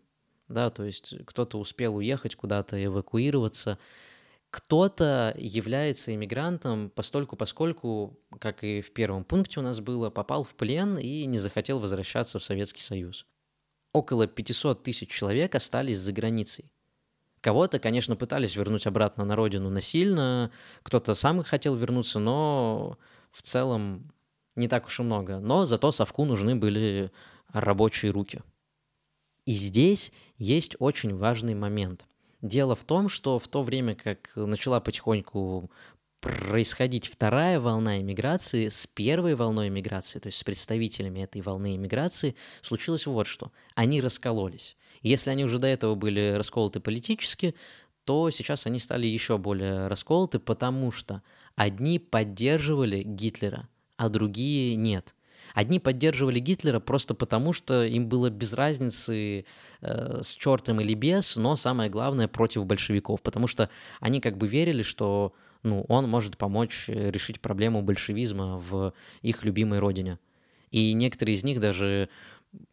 да, 0.47 0.69
то 0.69 0.83
есть 0.83 1.15
кто-то 1.25 1.59
успел 1.59 1.97
уехать 1.97 2.35
куда-то, 2.35 2.83
эвакуироваться, 2.83 3.77
кто-то 4.51 5.35
является 5.37 6.13
иммигрантом 6.13 6.89
постольку, 6.91 7.35
поскольку, 7.35 8.19
как 8.39 8.63
и 8.63 8.81
в 8.81 8.93
первом 8.93 9.23
пункте 9.23 9.59
у 9.59 9.63
нас 9.63 9.79
было, 9.79 10.09
попал 10.09 10.43
в 10.43 10.55
плен 10.55 10.97
и 10.97 11.25
не 11.25 11.39
захотел 11.39 11.79
возвращаться 11.79 12.39
в 12.39 12.43
Советский 12.43 12.81
Союз 12.81 13.25
около 13.93 14.27
500 14.27 14.83
тысяч 14.83 15.09
человек 15.09 15.55
остались 15.55 15.97
за 15.97 16.11
границей. 16.11 16.71
Кого-то, 17.41 17.79
конечно, 17.79 18.15
пытались 18.15 18.55
вернуть 18.55 18.85
обратно 18.85 19.23
на 19.23 19.35
родину 19.35 19.69
насильно, 19.69 20.51
кто-то 20.83 21.15
сам 21.15 21.43
хотел 21.43 21.75
вернуться, 21.75 22.19
но 22.19 22.97
в 23.31 23.41
целом 23.41 24.11
не 24.55 24.67
так 24.67 24.87
уж 24.87 24.99
и 24.99 25.03
много. 25.03 25.39
Но 25.39 25.65
зато 25.65 25.91
совку 25.91 26.25
нужны 26.25 26.55
были 26.55 27.11
рабочие 27.53 28.11
руки. 28.11 28.41
И 29.45 29.53
здесь 29.53 30.11
есть 30.37 30.75
очень 30.79 31.15
важный 31.15 31.55
момент. 31.55 32.05
Дело 32.41 32.75
в 32.75 32.83
том, 32.83 33.09
что 33.09 33.39
в 33.39 33.47
то 33.47 33.63
время, 33.63 33.95
как 33.95 34.31
начала 34.35 34.79
потихоньку 34.79 35.71
происходить 36.19 37.07
вторая 37.07 37.59
волна 37.59 37.99
иммиграции 37.99 38.67
с 38.67 38.87
первой 38.87 39.35
волной 39.35 39.69
иммиграции, 39.69 40.19
то 40.19 40.27
есть 40.27 40.37
с 40.37 40.43
представителями 40.43 41.21
этой 41.21 41.41
волны 41.41 41.75
иммиграции, 41.75 42.35
случилось 42.61 43.05
вот 43.05 43.27
что. 43.27 43.51
Они 43.75 44.01
раскололись. 44.01 44.75
Если 45.01 45.29
они 45.29 45.45
уже 45.45 45.59
до 45.59 45.67
этого 45.67 45.95
были 45.95 46.33
расколоты 46.35 46.79
политически, 46.79 47.55
то 48.03 48.29
сейчас 48.31 48.65
они 48.65 48.79
стали 48.79 49.07
еще 49.07 49.37
более 49.37 49.87
расколоты, 49.87 50.39
потому 50.39 50.91
что 50.91 51.21
одни 51.55 51.99
поддерживали 51.99 53.03
Гитлера, 53.03 53.69
а 53.97 54.09
другие 54.09 54.75
нет. 54.75 55.15
Одни 55.53 55.79
поддерживали 55.79 56.39
Гитлера 56.39 56.79
просто 56.79 57.13
потому, 57.13 57.53
что 57.53 57.83
им 57.83 58.07
было 58.07 58.29
без 58.29 58.53
разницы 58.53 59.45
э, 59.81 60.21
с 60.21 60.35
чертом 60.35 60.79
или 60.81 60.93
без, 60.93 61.37
но 61.37 61.55
самое 61.55 61.89
главное 61.89 62.27
против 62.27 62.65
большевиков, 62.65 63.21
потому 63.21 63.47
что 63.47 63.69
они 63.99 64.19
как 64.19 64.37
бы 64.37 64.47
верили, 64.47 64.83
что 64.83 65.33
ну, 65.63 65.85
он 65.87 66.09
может 66.09 66.37
помочь 66.37 66.85
решить 66.87 67.41
проблему 67.41 67.81
большевизма 67.81 68.57
в 68.57 68.93
их 69.21 69.43
любимой 69.43 69.79
родине. 69.79 70.19
И 70.71 70.93
некоторые 70.93 71.35
из 71.35 71.43
них 71.43 71.59
даже 71.59 72.09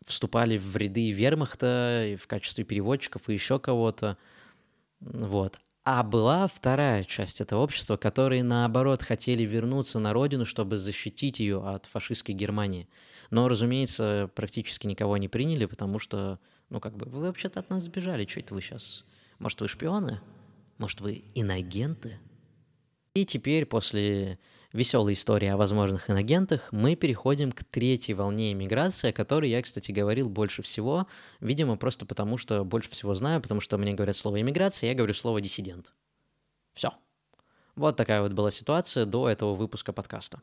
вступали 0.04 0.58
в 0.58 0.76
ряды 0.76 1.10
вермахта 1.10 2.16
в 2.20 2.26
качестве 2.26 2.64
переводчиков 2.64 3.28
и 3.28 3.32
еще 3.32 3.58
кого-то. 3.58 4.16
Вот. 5.00 5.58
А 5.84 6.02
была 6.02 6.48
вторая 6.48 7.04
часть 7.04 7.40
этого 7.40 7.60
общества, 7.60 7.96
которые, 7.96 8.42
наоборот, 8.42 9.02
хотели 9.02 9.44
вернуться 9.44 9.98
на 9.98 10.12
родину, 10.12 10.44
чтобы 10.44 10.78
защитить 10.78 11.38
ее 11.38 11.64
от 11.64 11.86
фашистской 11.86 12.34
Германии. 12.34 12.88
Но, 13.30 13.48
разумеется, 13.48 14.30
практически 14.34 14.86
никого 14.86 15.16
не 15.16 15.28
приняли, 15.28 15.66
потому 15.66 15.98
что, 15.98 16.40
ну, 16.70 16.80
как 16.80 16.96
бы, 16.96 17.06
вы 17.06 17.26
вообще-то 17.26 17.60
от 17.60 17.70
нас 17.70 17.84
сбежали. 17.84 18.26
Что 18.26 18.40
это 18.40 18.54
вы 18.54 18.62
сейчас? 18.62 19.04
Может, 19.38 19.60
вы 19.60 19.68
шпионы? 19.68 20.20
Может, 20.78 21.00
вы 21.00 21.24
инагенты? 21.34 22.18
И 23.16 23.24
теперь, 23.24 23.64
после 23.64 24.38
веселой 24.74 25.14
истории 25.14 25.48
о 25.48 25.56
возможных 25.56 26.10
инагентах, 26.10 26.70
мы 26.70 26.96
переходим 26.96 27.50
к 27.50 27.64
третьей 27.64 28.12
волне 28.12 28.52
иммиграции, 28.52 29.08
о 29.08 29.12
которой 29.14 29.48
я, 29.48 29.62
кстати, 29.62 29.90
говорил 29.90 30.28
больше 30.28 30.60
всего, 30.60 31.06
видимо, 31.40 31.78
просто 31.78 32.04
потому 32.04 32.36
что 32.36 32.62
больше 32.62 32.90
всего 32.90 33.14
знаю, 33.14 33.40
потому 33.40 33.62
что 33.62 33.78
мне 33.78 33.94
говорят 33.94 34.16
слово 34.16 34.42
иммиграция, 34.42 34.90
я 34.90 34.94
говорю 34.94 35.14
слово 35.14 35.40
диссидент. 35.40 35.94
Все. 36.74 36.92
Вот 37.74 37.96
такая 37.96 38.20
вот 38.20 38.34
была 38.34 38.50
ситуация 38.50 39.06
до 39.06 39.30
этого 39.30 39.54
выпуска 39.54 39.94
подкаста. 39.94 40.42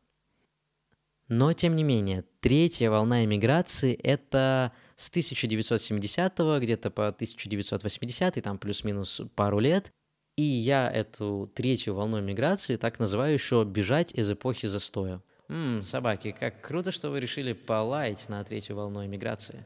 Но, 1.28 1.54
тем 1.54 1.76
не 1.76 1.84
менее, 1.84 2.26
третья 2.40 2.90
волна 2.90 3.24
иммиграции— 3.24 3.94
это 4.04 4.72
с 4.96 5.10
1970 5.10 6.40
где-то 6.60 6.90
по 6.90 7.08
1980 7.10 8.44
там 8.44 8.58
плюс-минус 8.58 9.22
пару 9.36 9.60
лет— 9.60 9.94
и 10.36 10.44
я 10.44 10.90
эту 10.90 11.52
третью 11.54 11.96
волну 11.96 12.22
миграции 12.22 12.76
так 12.76 13.00
называю 13.00 13.34
еще 13.34 13.64
«бежать 13.64 14.14
из 14.14 14.32
эпохи 14.32 14.66
застоя». 14.66 15.22
Ммм, 15.48 15.84
собаки, 15.84 16.36
как 16.38 16.62
круто, 16.62 16.92
что 16.92 17.10
вы 17.12 17.20
решили 17.20 17.54
полаять 17.54 18.28
на 18.30 18.44
третью 18.44 18.76
волну 18.76 19.06
эмиграции. 19.06 19.66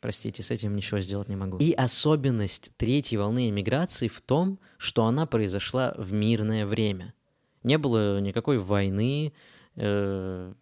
Простите, 0.00 0.42
с 0.42 0.50
этим 0.50 0.76
ничего 0.76 1.00
сделать 1.00 1.28
не 1.28 1.36
могу. 1.36 1.58
И 1.58 1.72
особенность 1.72 2.72
третьей 2.76 3.18
волны 3.18 3.50
эмиграции 3.50 4.08
в 4.08 4.20
том, 4.20 4.58
что 4.78 5.04
она 5.04 5.26
произошла 5.26 5.94
в 5.96 6.12
мирное 6.12 6.66
время. 6.66 7.12
Не 7.62 7.76
было 7.76 8.20
никакой 8.20 8.58
войны, 8.58 9.32
э, 9.76 10.54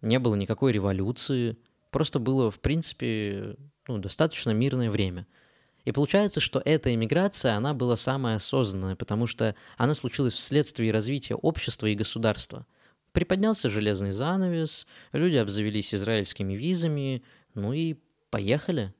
не 0.00 0.18
было 0.18 0.34
никакой 0.34 0.72
революции, 0.72 1.56
просто 1.90 2.18
было, 2.18 2.50
в 2.50 2.58
принципе, 2.58 3.56
ну, 3.86 3.98
достаточно 3.98 4.50
мирное 4.50 4.90
время– 4.90 5.26
и 5.84 5.92
получается, 5.92 6.40
что 6.40 6.60
эта 6.64 6.94
иммиграция, 6.94 7.56
она 7.56 7.74
была 7.74 7.96
самая 7.96 8.36
осознанная, 8.36 8.96
потому 8.96 9.26
что 9.26 9.54
она 9.76 9.94
случилась 9.94 10.34
вследствие 10.34 10.92
развития 10.92 11.34
общества 11.34 11.86
и 11.86 11.94
государства. 11.94 12.66
Приподнялся 13.12 13.70
железный 13.70 14.12
занавес, 14.12 14.86
люди 15.12 15.36
обзавелись 15.36 15.94
израильскими 15.94 16.54
визами, 16.54 17.24
ну 17.54 17.72
и 17.72 17.96
поехали. 18.30 18.94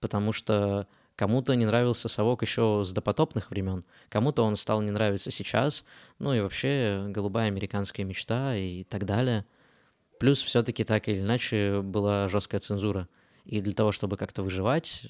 Потому 0.00 0.32
что 0.32 0.86
кому-то 1.16 1.54
не 1.54 1.66
нравился 1.66 2.08
совок 2.08 2.42
еще 2.42 2.82
с 2.84 2.92
допотопных 2.92 3.50
времен, 3.50 3.84
кому-то 4.08 4.42
он 4.42 4.56
стал 4.56 4.82
не 4.82 4.90
нравиться 4.90 5.30
сейчас, 5.30 5.84
ну 6.18 6.32
и 6.32 6.40
вообще 6.40 7.06
голубая 7.08 7.48
американская 7.48 8.06
мечта 8.06 8.56
и 8.56 8.84
так 8.84 9.04
далее. 9.04 9.44
Плюс 10.18 10.40
все-таки 10.42 10.84
так 10.84 11.08
или 11.08 11.20
иначе 11.20 11.82
была 11.82 12.28
жесткая 12.28 12.60
цензура. 12.60 13.08
И 13.44 13.60
для 13.60 13.74
того, 13.74 13.92
чтобы 13.92 14.16
как-то 14.16 14.42
выживать, 14.42 15.06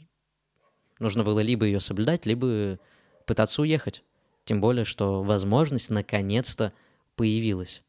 Нужно 0.99 1.25
было 1.25 1.41
либо 1.41 1.67
ее 1.67 1.81
соблюдать, 1.81 2.27
либо 2.27 2.79
пытаться 3.27 3.63
уехать. 3.63 4.03
Тем 4.45 4.61
более, 4.61 4.85
что 4.85 5.23
возможность 5.23 5.91
наконец-то 5.91 6.73
появилась. 7.17 7.83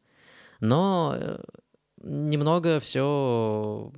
Но 0.60 1.16
э, 1.16 1.44
немного 2.02 2.80
все 2.80 3.92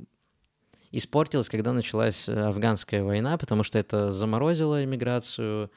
испортилось, 0.92 1.50
когда 1.50 1.72
началась 1.72 2.28
афганская 2.28 3.04
война, 3.04 3.38
потому 3.38 3.64
что 3.64 3.80
это 3.80 4.12
заморозило 4.12 4.84
иммиграцию. 4.84 5.72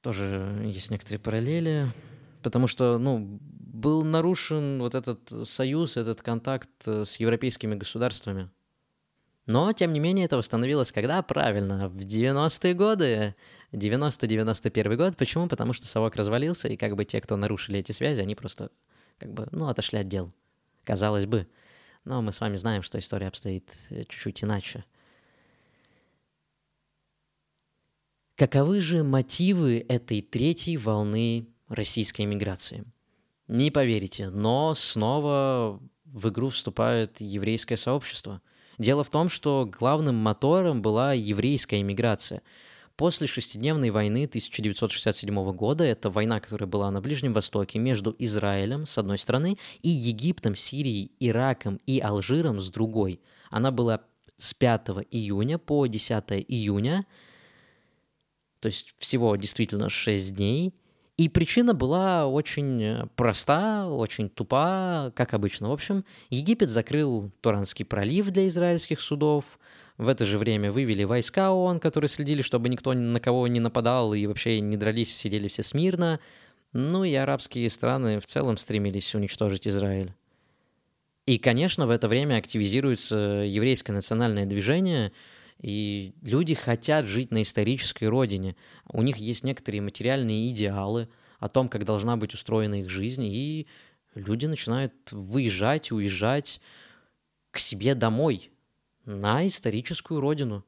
Тоже 0.00 0.56
есть 0.64 0.90
некоторые 0.90 1.18
параллели. 1.18 1.88
Потому 2.42 2.66
что, 2.66 2.98
ну, 2.98 3.38
был 3.40 4.04
нарушен 4.04 4.78
вот 4.80 4.94
этот 4.94 5.46
союз, 5.46 5.96
этот 5.96 6.22
контакт 6.22 6.70
э, 6.86 7.04
с 7.04 7.16
европейскими 7.16 7.74
государствами. 7.74 8.50
Но, 9.48 9.72
тем 9.72 9.94
не 9.94 9.98
менее, 9.98 10.26
это 10.26 10.36
восстановилось 10.36 10.92
когда? 10.92 11.22
Правильно, 11.22 11.88
в 11.88 11.96
90-е 11.96 12.74
годы. 12.74 13.34
90-91 13.72 14.96
год. 14.96 15.16
Почему? 15.16 15.48
Потому 15.48 15.72
что 15.72 15.86
совок 15.86 16.16
развалился, 16.16 16.68
и 16.68 16.76
как 16.76 16.94
бы 16.96 17.06
те, 17.06 17.18
кто 17.22 17.34
нарушили 17.38 17.78
эти 17.78 17.92
связи, 17.92 18.20
они 18.20 18.34
просто 18.34 18.70
как 19.16 19.32
бы, 19.32 19.48
ну, 19.50 19.68
отошли 19.68 20.00
от 20.00 20.08
дел. 20.08 20.34
Казалось 20.84 21.24
бы. 21.24 21.48
Но 22.04 22.20
мы 22.20 22.32
с 22.32 22.42
вами 22.42 22.56
знаем, 22.56 22.82
что 22.82 22.98
история 22.98 23.28
обстоит 23.28 23.72
э, 23.88 24.04
чуть-чуть 24.04 24.44
иначе. 24.44 24.84
Каковы 28.36 28.82
же 28.82 29.02
мотивы 29.02 29.82
этой 29.88 30.20
третьей 30.20 30.76
волны 30.76 31.48
российской 31.68 32.22
иммиграции? 32.22 32.84
Не 33.46 33.70
поверите, 33.70 34.28
но 34.28 34.74
снова 34.74 35.80
в 36.04 36.28
игру 36.28 36.50
вступает 36.50 37.22
еврейское 37.22 37.78
сообщество– 37.78 38.42
Дело 38.78 39.02
в 39.02 39.10
том, 39.10 39.28
что 39.28 39.66
главным 39.66 40.14
мотором 40.14 40.82
была 40.82 41.12
еврейская 41.12 41.80
иммиграция. 41.80 42.42
После 42.96 43.26
шестидневной 43.26 43.90
войны 43.90 44.24
1967 44.24 45.52
года, 45.52 45.84
это 45.84 46.10
война, 46.10 46.40
которая 46.40 46.68
была 46.68 46.90
на 46.90 47.00
Ближнем 47.00 47.32
Востоке 47.32 47.78
между 47.78 48.14
Израилем 48.18 48.86
с 48.86 48.98
одной 48.98 49.18
стороны 49.18 49.58
и 49.82 49.88
Египтом, 49.88 50.56
Сирией, 50.56 51.12
Ираком 51.20 51.80
и 51.86 52.00
Алжиром 52.00 52.60
с 52.60 52.70
другой. 52.70 53.20
Она 53.50 53.70
была 53.70 54.00
с 54.36 54.54
5 54.54 55.06
июня 55.10 55.58
по 55.58 55.86
10 55.86 56.24
июня, 56.48 57.06
то 58.60 58.66
есть 58.66 58.94
всего 58.98 59.34
действительно 59.36 59.88
6 59.88 60.34
дней– 60.34 60.74
и 61.18 61.28
причина 61.28 61.74
была 61.74 62.28
очень 62.28 62.80
э, 62.82 63.06
проста, 63.16 63.88
очень 63.88 64.30
тупа, 64.30 65.12
как 65.16 65.34
обычно. 65.34 65.68
В 65.68 65.72
общем, 65.72 66.04
Египет 66.30 66.70
закрыл 66.70 67.32
Туранский 67.40 67.84
пролив 67.84 68.28
для 68.28 68.46
израильских 68.46 69.00
судов. 69.00 69.58
В 69.96 70.06
это 70.06 70.24
же 70.24 70.38
время 70.38 70.70
вывели 70.70 71.02
войска 71.02 71.50
ООН, 71.50 71.80
которые 71.80 72.08
следили, 72.08 72.40
чтобы 72.40 72.68
никто 72.68 72.92
на 72.92 73.18
кого 73.18 73.48
не 73.48 73.58
нападал 73.58 74.14
и 74.14 74.26
вообще 74.26 74.60
не 74.60 74.76
дрались, 74.76 75.14
сидели 75.14 75.48
все 75.48 75.64
смирно. 75.64 76.20
Ну 76.72 77.02
и 77.02 77.12
арабские 77.14 77.68
страны 77.68 78.20
в 78.20 78.26
целом 78.26 78.56
стремились 78.56 79.12
уничтожить 79.12 79.66
Израиль. 79.66 80.14
И, 81.26 81.38
конечно, 81.38 81.88
в 81.88 81.90
это 81.90 82.06
время 82.06 82.36
активизируется 82.36 83.18
еврейское 83.44 83.92
национальное 83.92 84.46
движение– 84.46 85.10
и 85.60 86.14
люди 86.22 86.54
хотят 86.54 87.06
жить 87.06 87.30
на 87.30 87.42
исторической 87.42 88.04
родине. 88.04 88.56
У 88.88 89.02
них 89.02 89.16
есть 89.16 89.44
некоторые 89.44 89.82
материальные 89.82 90.48
идеалы 90.50 91.08
о 91.38 91.48
том, 91.48 91.68
как 91.68 91.84
должна 91.84 92.16
быть 92.16 92.34
устроена 92.34 92.80
их 92.80 92.90
жизнь, 92.90 93.24
и 93.24 93.66
люди 94.14 94.46
начинают 94.46 94.92
выезжать, 95.10 95.90
уезжать 95.92 96.60
к 97.50 97.58
себе 97.58 97.94
домой, 97.94 98.50
на 99.04 99.46
историческую 99.46 100.20
родину. 100.20 100.64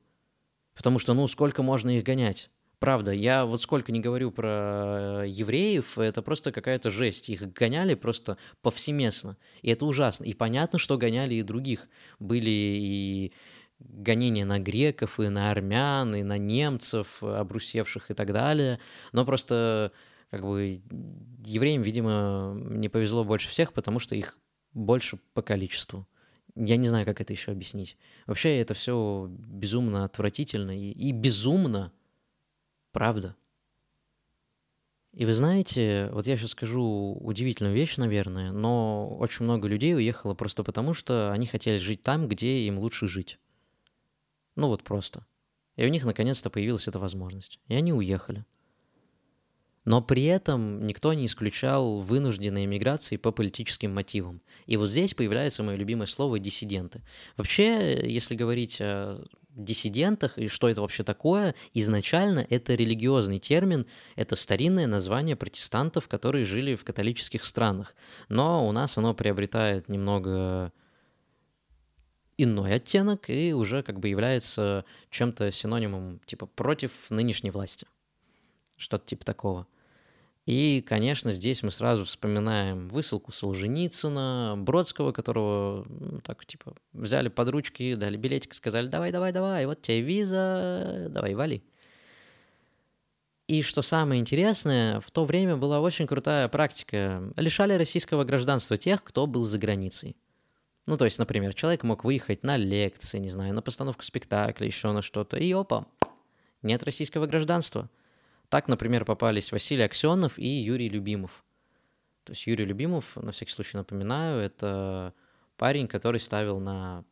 Потому 0.75 0.99
что, 0.99 1.13
ну, 1.15 1.27
сколько 1.29 1.63
можно 1.63 1.91
их 1.91 2.05
гонять? 2.05 2.51
Правда, 2.79 3.13
я 3.13 3.45
вот 3.45 3.61
сколько 3.61 3.93
не 3.93 4.01
говорю 4.01 4.31
про 4.31 5.25
евреев, 5.27 5.99
это 5.99 6.23
просто 6.23 6.51
какая-то 6.51 6.89
жесть. 6.89 7.29
Их 7.29 7.53
гоняли 7.53 7.95
просто 7.95 8.39
повсеместно. 8.63 9.37
И 9.61 9.69
это 9.71 9.85
ужасно. 9.85 10.25
И 10.25 10.33
понятно, 10.33 10.79
что 10.79 10.97
гоняли 10.97 11.35
и 11.35 11.43
других. 11.43 11.91
Были 12.19 12.49
и 12.49 13.33
гонения 13.81 14.45
на 14.45 14.59
греков, 14.59 15.19
и 15.21 15.29
на 15.29 15.51
армян, 15.51 16.15
и 16.15 16.23
на 16.23 16.39
немцев, 16.39 17.23
обрусевших 17.23 18.11
и 18.11 18.15
так 18.15 18.33
далее. 18.33 18.79
Но 19.13 19.25
просто 19.25 19.93
как 20.31 20.43
бы 20.43 20.81
евреям, 21.45 21.83
видимо, 21.83 22.55
не 22.57 22.89
повезло 22.89 23.25
больше 23.25 23.49
всех, 23.49 23.73
потому 23.73 23.99
что 23.99 24.15
их 24.15 24.39
больше 24.73 25.19
по 25.35 25.43
количеству. 25.43 26.07
Я 26.55 26.77
не 26.77 26.87
знаю, 26.87 27.07
как 27.07 27.21
это 27.21 27.33
еще 27.33 27.53
объяснить. 27.53 27.97
Вообще 28.27 28.59
это 28.59 28.75
все 28.75 29.29
безумно 29.31 30.05
отвратительно 30.05 30.77
и, 30.77 30.93
и 30.93 31.13
безумно, 31.13 31.93
правда. 32.93 33.37
И 35.13 35.25
вы 35.25 35.35
знаете, 35.35 36.09
вот 36.13 36.27
я 36.29 36.37
сейчас 36.37 36.51
скажу 36.51 37.19
удивительную 37.21 37.75
вещь, 37.75 37.97
наверное, 37.97 38.53
но 38.53 39.09
очень 39.19 39.45
много 39.45 39.67
людей 39.67 39.95
уехало 39.95 40.35
просто 40.35 40.63
потому, 40.63 40.95
что 40.95 41.33
они 41.33 41.47
хотели 41.47 41.79
жить 41.79 42.03
там, 42.03 42.29
где 42.29 42.61
им 42.67 42.79
лучше 42.79 43.09
жить. 43.09 43.39
Ну 44.61 44.69
вот 44.69 44.85
просто. 44.85 45.25
И 45.77 45.87
у 45.87 45.89
них 45.89 46.05
наконец-то 46.05 46.51
появилась 46.51 46.87
эта 46.87 46.99
возможность. 46.99 47.59
И 47.69 47.75
они 47.75 47.95
уехали. 47.95 48.45
Но 49.87 50.03
при 50.03 50.25
этом 50.25 50.87
никто 50.87 51.15
не 51.15 51.25
исключал 51.25 52.01
вынужденной 52.01 52.67
иммиграции 52.67 53.17
по 53.17 53.33
политическим 53.33 53.95
мотивам. 53.95 54.43
И 54.67 54.77
вот 54.77 54.91
здесь 54.91 55.15
появляется 55.15 55.63
мое 55.63 55.77
любимое 55.77 56.07
слово 56.07 56.39
«диссиденты». 56.39 57.01
Вообще, 57.39 58.07
если 58.07 58.35
говорить 58.35 58.83
о 58.83 59.25
диссидентах 59.49 60.37
и 60.37 60.49
что 60.49 60.69
это 60.69 60.83
вообще 60.83 61.05
такое, 61.05 61.55
изначально 61.73 62.47
это 62.51 62.75
религиозный 62.75 63.39
термин, 63.39 63.87
это 64.15 64.37
старинное 64.37 64.87
название 64.87 65.37
протестантов, 65.37 66.07
которые 66.07 66.45
жили 66.45 66.75
в 66.75 66.85
католических 66.85 67.47
странах. 67.47 67.97
Но 68.29 68.69
у 68.69 68.73
нас 68.73 68.99
оно 68.99 69.15
приобретает 69.15 69.89
немного 69.89 70.71
иной 72.43 72.75
оттенок 72.75 73.31
и 73.31 73.53
уже 73.53 73.83
как 73.83 74.01
бы 74.01 74.09
является 74.09 74.85
чем-то 75.11 75.51
синонимом 75.51 76.21
типа 76.25 76.47
против 76.47 77.11
нынешней 77.11 77.51
власти. 77.51 77.87
Что-то 78.77 79.07
типа 79.07 79.25
такого. 79.25 79.67
И, 80.47 80.81
конечно, 80.81 81.31
здесь 81.31 81.63
мы 81.63 81.71
сразу 81.71 82.05
вспоминаем 82.05 82.89
высылку 82.89 83.31
Солженицына, 83.31 84.57
Бродского, 84.57 85.13
которого 85.13 85.85
ну, 85.89 86.21
так 86.21 86.45
типа 86.47 86.75
взяли 86.93 87.29
под 87.29 87.51
ручки, 87.51 87.95
дали 87.95 88.17
билетик, 88.17 88.55
сказали 88.55 88.89
давай, 88.89 89.13
давай, 89.13 89.33
давай, 89.33 89.67
вот 89.67 89.83
тебе 89.83 90.01
виза, 90.01 91.07
давай, 91.11 91.35
вали. 91.35 91.63
И 93.47 93.63
что 93.63 93.83
самое 93.83 94.21
интересное, 94.21 95.01
в 95.01 95.11
то 95.11 95.25
время 95.25 95.57
была 95.57 95.81
очень 95.81 96.07
крутая 96.07 96.49
практика. 96.49 97.23
Лишали 97.37 97.75
российского 97.75 98.25
гражданства 98.25 98.77
тех, 98.77 99.03
кто 99.03 99.27
был 99.27 99.45
за 99.45 99.59
границей. 99.59 100.17
Ну, 100.87 100.97
то 100.97 101.05
есть, 101.05 101.19
например, 101.19 101.55
человек 101.55 101.83
мог 101.83 102.05
выехать 102.05 102.43
на 102.43 102.57
лекции, 102.57 103.19
не 103.19 103.29
знаю, 103.29 103.55
на 103.55 103.63
постановку 103.63 104.03
спектакля, 104.03 104.67
еще 104.67 104.93
на 104.93 105.03
что-то, 105.03 105.37
и 105.37 105.53
опа, 105.53 105.87
нет 106.63 106.83
российского 106.85 107.27
гражданства. 107.27 107.89
Так, 108.49 108.67
например, 108.67 109.05
попались 109.05 109.53
Василий 109.53 109.85
Аксенов 109.85 110.39
и 110.39 110.49
Юрий 110.49 110.89
Любимов. 110.89 111.45
То 112.25 112.33
есть 112.33 112.47
Юрий 112.47 112.65
Любимов, 112.65 113.17
на 113.17 113.33
всякий 113.33 113.53
случай 113.53 113.77
напоминаю, 113.77 114.41
это 114.41 115.15
парень, 115.57 115.87
который 115.87 116.21
ставил 116.21 116.59
на 116.59 117.05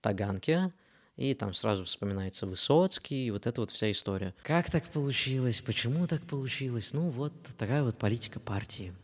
Таганке, 0.00 0.72
и 1.16 1.34
там 1.34 1.54
сразу 1.54 1.84
вспоминается 1.84 2.46
Высоцкий, 2.46 3.26
и 3.26 3.30
вот 3.30 3.46
эта 3.46 3.60
вот 3.60 3.70
вся 3.70 3.90
история. 3.90 4.34
Как 4.42 4.70
так 4.70 4.88
получилось? 4.88 5.60
Почему 5.60 6.06
так 6.06 6.22
получилось? 6.22 6.92
Ну 6.92 7.08
вот 7.10 7.32
такая 7.58 7.82
вот 7.82 7.98
политика 7.98 8.40
партии. 8.40 8.94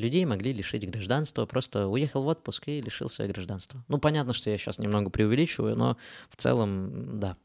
Людей 0.00 0.24
могли 0.24 0.52
лишить 0.52 0.88
гражданства, 0.88 1.46
просто 1.46 1.86
уехал 1.86 2.24
в 2.24 2.26
отпуск 2.26 2.68
и 2.68 2.80
лишился 2.80 3.26
гражданства. 3.28 3.84
Ну, 3.88 3.98
понятно, 3.98 4.32
что 4.32 4.50
я 4.50 4.56
сейчас 4.56 4.78
немного 4.78 5.10
преувеличиваю, 5.10 5.76
но 5.76 5.96
в 6.30 6.36
целом, 6.36 7.20
да. 7.20 7.36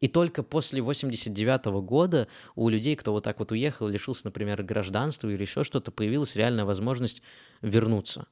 И 0.00 0.08
только 0.08 0.42
после 0.42 0.82
89 0.82 1.64
года 1.82 2.28
у 2.56 2.68
людей, 2.68 2.94
кто 2.94 3.12
вот 3.12 3.24
так 3.24 3.38
вот 3.38 3.52
уехал, 3.52 3.88
лишился, 3.88 4.26
например, 4.26 4.62
гражданства 4.62 5.28
или 5.28 5.40
еще 5.40 5.64
что-то, 5.64 5.90
появилась 5.90 6.36
реальная 6.36 6.66
возможность 6.66 7.22
вернуться. 7.62 8.26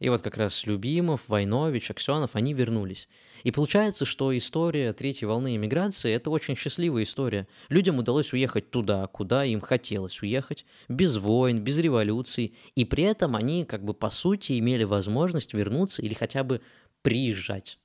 И 0.00 0.08
вот 0.08 0.22
как 0.22 0.36
раз 0.36 0.66
Любимов, 0.66 1.28
Войнович, 1.28 1.90
Аксенов, 1.90 2.34
они 2.34 2.52
вернулись. 2.52 3.08
И 3.44 3.52
получается, 3.52 4.04
что 4.04 4.36
история 4.36 4.92
третьей 4.92 5.26
волны 5.26 5.54
иммиграции– 5.54 6.12
это 6.14 6.30
очень 6.30 6.56
счастливая 6.56 7.04
история. 7.04 7.46
Людям 7.68 7.98
удалось 7.98 8.32
уехать 8.32 8.70
туда, 8.70 9.06
куда 9.06 9.44
им 9.44 9.60
хотелось 9.60 10.20
уехать, 10.20 10.66
без 10.88 11.16
войн, 11.16 11.62
без 11.62 11.78
революций, 11.78 12.54
и 12.74 12.84
при 12.84 13.04
этом 13.04 13.36
они 13.36 13.64
как 13.64 13.84
бы 13.84 13.94
по 13.94 14.10
сути 14.10 14.58
имели 14.58 14.84
возможность 14.84 15.54
вернуться 15.54 16.02
или 16.02 16.14
хотя 16.14 16.42
бы 16.42 16.60
приезжать. 17.02 17.78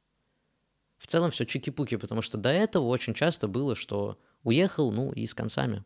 В 0.97 1.07
целом 1.07 1.29
все 1.31 1.45
чики-пуки, 1.45 1.97
потому 1.97 2.21
что 2.21 2.37
до 2.37 2.49
этого 2.49 2.87
очень 2.87 3.13
часто 3.13 3.47
было, 3.47 3.75
что 3.75 4.17
уехал, 4.43 4.91
ну 4.91 5.11
и 5.11 5.25
с 5.27 5.33
концами 5.33 5.85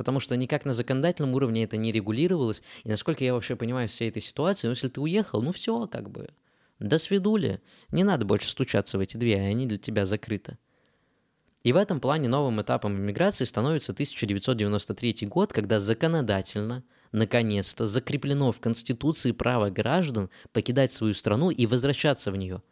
потому 0.00 0.18
что 0.18 0.34
никак 0.34 0.64
на 0.64 0.72
законодательном 0.72 1.34
уровне 1.34 1.62
это 1.62 1.76
не 1.76 1.92
регулировалось. 1.92 2.62
И 2.84 2.88
насколько 2.88 3.22
я 3.22 3.34
вообще 3.34 3.54
понимаю 3.54 3.86
всей 3.86 4.08
этой 4.08 4.22
ситуации, 4.22 4.66
ну, 4.66 4.70
если 4.70 4.88
ты 4.88 4.98
уехал, 4.98 5.42
ну 5.42 5.52
все, 5.52 5.86
как 5.88 6.08
бы, 6.08 6.30
до 6.78 6.98
свидули. 6.98 7.60
Не 7.90 8.02
надо 8.02 8.24
больше 8.24 8.48
стучаться 8.48 8.96
в 8.96 9.02
эти 9.02 9.18
двери, 9.18 9.40
они 9.40 9.66
для 9.66 9.76
тебя 9.76 10.06
закрыты. 10.06 10.56
И 11.64 11.74
в 11.74 11.76
этом 11.76 12.00
плане 12.00 12.30
новым 12.30 12.62
этапом 12.62 12.96
иммиграции 12.96 13.44
становится 13.44 13.92
1993 13.92 15.26
год, 15.26 15.52
когда 15.52 15.78
законодательно, 15.78 16.82
наконец-то, 17.12 17.84
закреплено 17.84 18.52
в 18.52 18.60
Конституции 18.60 19.32
право 19.32 19.68
граждан 19.68 20.30
покидать 20.52 20.92
свою 20.92 21.12
страну 21.12 21.50
и 21.50 21.66
возвращаться 21.66 22.32
в 22.32 22.38
нее. 22.38 22.62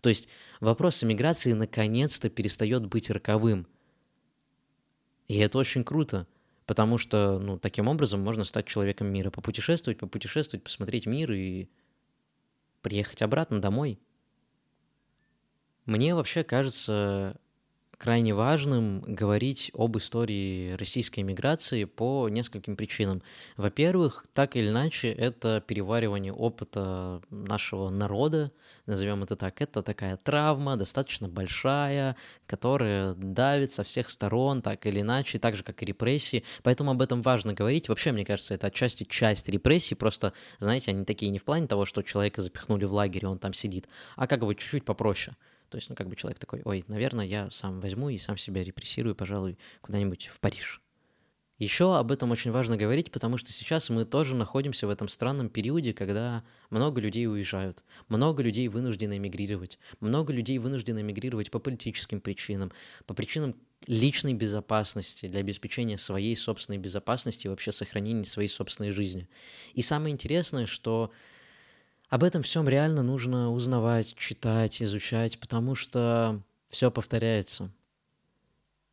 То 0.00 0.08
есть 0.08 0.30
вопрос 0.60 1.04
иммиграции 1.04 1.52
наконец-то 1.52 2.30
перестает 2.30 2.86
быть 2.86 3.10
роковым. 3.10 3.66
И 5.26 5.36
это 5.36 5.58
очень 5.58 5.84
круто. 5.84 6.26
Потому 6.68 6.98
что, 6.98 7.38
ну, 7.38 7.58
таким 7.58 7.88
образом 7.88 8.20
можно 8.20 8.44
стать 8.44 8.66
человеком 8.66 9.06
мира, 9.06 9.30
попутешествовать, 9.30 9.98
попутешествовать, 9.98 10.62
посмотреть 10.62 11.06
мир 11.06 11.32
и 11.32 11.70
приехать 12.82 13.22
обратно 13.22 13.58
домой. 13.58 13.98
Мне 15.86 16.14
вообще 16.14 16.44
кажется, 16.44 17.40
крайне 17.98 18.32
важным 18.32 19.00
говорить 19.00 19.72
об 19.74 19.98
истории 19.98 20.72
российской 20.74 21.20
миграции 21.20 21.84
по 21.84 22.28
нескольким 22.28 22.76
причинам. 22.76 23.22
Во-первых, 23.56 24.24
так 24.32 24.56
или 24.56 24.68
иначе, 24.68 25.10
это 25.10 25.62
переваривание 25.66 26.32
опыта 26.32 27.20
нашего 27.30 27.90
народа, 27.90 28.52
назовем 28.86 29.24
это 29.24 29.34
так. 29.34 29.60
Это 29.60 29.82
такая 29.82 30.16
травма, 30.16 30.76
достаточно 30.76 31.28
большая, 31.28 32.16
которая 32.46 33.14
давит 33.14 33.72
со 33.72 33.82
всех 33.82 34.08
сторон, 34.08 34.62
так 34.62 34.86
или 34.86 35.00
иначе, 35.00 35.40
так 35.40 35.56
же, 35.56 35.64
как 35.64 35.82
и 35.82 35.86
репрессии. 35.86 36.44
Поэтому 36.62 36.92
об 36.92 37.02
этом 37.02 37.20
важно 37.20 37.52
говорить. 37.52 37.88
Вообще, 37.88 38.12
мне 38.12 38.24
кажется, 38.24 38.54
это 38.54 38.68
отчасти 38.68 39.04
часть 39.04 39.48
репрессий, 39.48 39.96
просто, 39.96 40.32
знаете, 40.60 40.92
они 40.92 41.04
такие 41.04 41.30
не 41.30 41.40
в 41.40 41.44
плане 41.44 41.66
того, 41.66 41.84
что 41.84 42.02
человека 42.02 42.40
запихнули 42.42 42.84
в 42.84 42.92
лагерь, 42.92 43.24
и 43.24 43.26
он 43.26 43.38
там 43.38 43.52
сидит, 43.52 43.88
а 44.14 44.28
как 44.28 44.40
бы 44.40 44.54
чуть-чуть 44.54 44.84
попроще. 44.84 45.36
То 45.70 45.76
есть, 45.76 45.90
ну, 45.90 45.96
как 45.96 46.08
бы 46.08 46.16
человек 46.16 46.38
такой, 46.38 46.62
ой, 46.64 46.84
наверное, 46.88 47.26
я 47.26 47.50
сам 47.50 47.80
возьму 47.80 48.08
и 48.08 48.18
сам 48.18 48.36
себя 48.38 48.64
репрессирую, 48.64 49.14
пожалуй, 49.14 49.58
куда-нибудь 49.80 50.26
в 50.26 50.40
Париж. 50.40 50.82
Еще 51.58 51.96
об 51.96 52.12
этом 52.12 52.30
очень 52.30 52.52
важно 52.52 52.76
говорить, 52.76 53.10
потому 53.10 53.36
что 53.36 53.50
сейчас 53.50 53.90
мы 53.90 54.04
тоже 54.04 54.36
находимся 54.36 54.86
в 54.86 54.90
этом 54.90 55.08
странном 55.08 55.48
периоде, 55.48 55.92
когда 55.92 56.44
много 56.70 57.00
людей 57.00 57.26
уезжают, 57.26 57.82
много 58.08 58.44
людей 58.44 58.68
вынуждены 58.68 59.16
эмигрировать, 59.16 59.80
много 59.98 60.32
людей 60.32 60.58
вынуждены 60.58 61.00
эмигрировать 61.00 61.50
по 61.50 61.58
политическим 61.58 62.20
причинам, 62.20 62.70
по 63.06 63.14
причинам 63.14 63.56
личной 63.88 64.34
безопасности, 64.34 65.26
для 65.26 65.40
обеспечения 65.40 65.98
своей 65.98 66.36
собственной 66.36 66.78
безопасности 66.78 67.46
и 67.48 67.50
вообще 67.50 67.72
сохранения 67.72 68.24
своей 68.24 68.48
собственной 68.48 68.92
жизни. 68.92 69.28
И 69.74 69.82
самое 69.82 70.12
интересное, 70.12 70.66
что 70.66 71.10
об 72.08 72.24
этом 72.24 72.42
всем 72.42 72.68
реально 72.68 73.02
нужно 73.02 73.52
узнавать, 73.52 74.14
читать, 74.14 74.82
изучать, 74.82 75.38
потому 75.38 75.74
что 75.74 76.42
все 76.68 76.90
повторяется. 76.90 77.70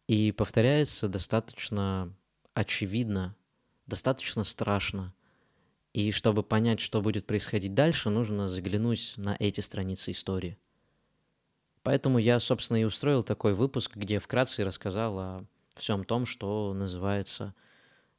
И 0.07 0.31
повторяется 0.31 1.07
достаточно 1.07 2.13
очевидно, 2.53 3.35
достаточно 3.87 4.43
страшно. 4.43 5.13
И 5.93 6.11
чтобы 6.11 6.43
понять, 6.43 6.79
что 6.79 7.01
будет 7.01 7.25
происходить 7.25 7.73
дальше, 7.73 8.09
нужно 8.09 8.47
заглянуть 8.47 9.13
на 9.15 9.35
эти 9.39 9.61
страницы 9.61 10.11
истории. 10.11 10.57
Поэтому 11.83 12.17
я, 12.17 12.39
собственно, 12.39 12.81
и 12.81 12.83
устроил 12.83 13.23
такой 13.23 13.53
выпуск, 13.53 13.95
где 13.95 14.19
вкратце 14.19 14.65
рассказал 14.65 15.19
о 15.19 15.45
всем 15.75 16.03
том, 16.03 16.25
что 16.25 16.73
называется 16.73 17.53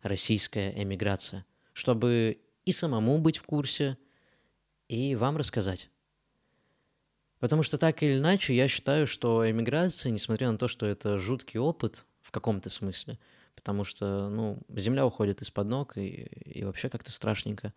российская 0.03 0.71
эмиграция, 0.81 1.45
чтобы 1.73 2.41
и 2.65 2.73
самому 2.73 3.19
быть 3.19 3.39
в 3.39 3.43
курсе, 3.43 3.99
и 4.89 5.15
вам 5.15 5.37
рассказать. 5.37 5.91
Потому 7.39 7.63
что 7.63 7.79
так 7.79 8.03
или 8.03 8.19
иначе, 8.19 8.55
я 8.55 8.67
считаю, 8.69 9.07
что 9.07 9.49
эмиграция, 9.49 10.11
несмотря 10.11 10.51
на 10.51 10.59
то, 10.59 10.69
что 10.69 10.87
это 10.87 11.19
жуткий 11.19 11.61
опыт 11.61 12.07
в 12.23 12.31
каком-то 12.31 12.71
смысле, 12.71 13.19
потому 13.55 13.85
что, 13.85 14.29
ну, 14.31 14.59
земля 14.75 15.07
уходит 15.07 15.43
из-под 15.43 15.67
ног 15.69 15.97
и, 15.99 16.29
и 16.45 16.65
вообще 16.65 16.89
как-то 16.89 17.13
страшненько. 17.13 17.75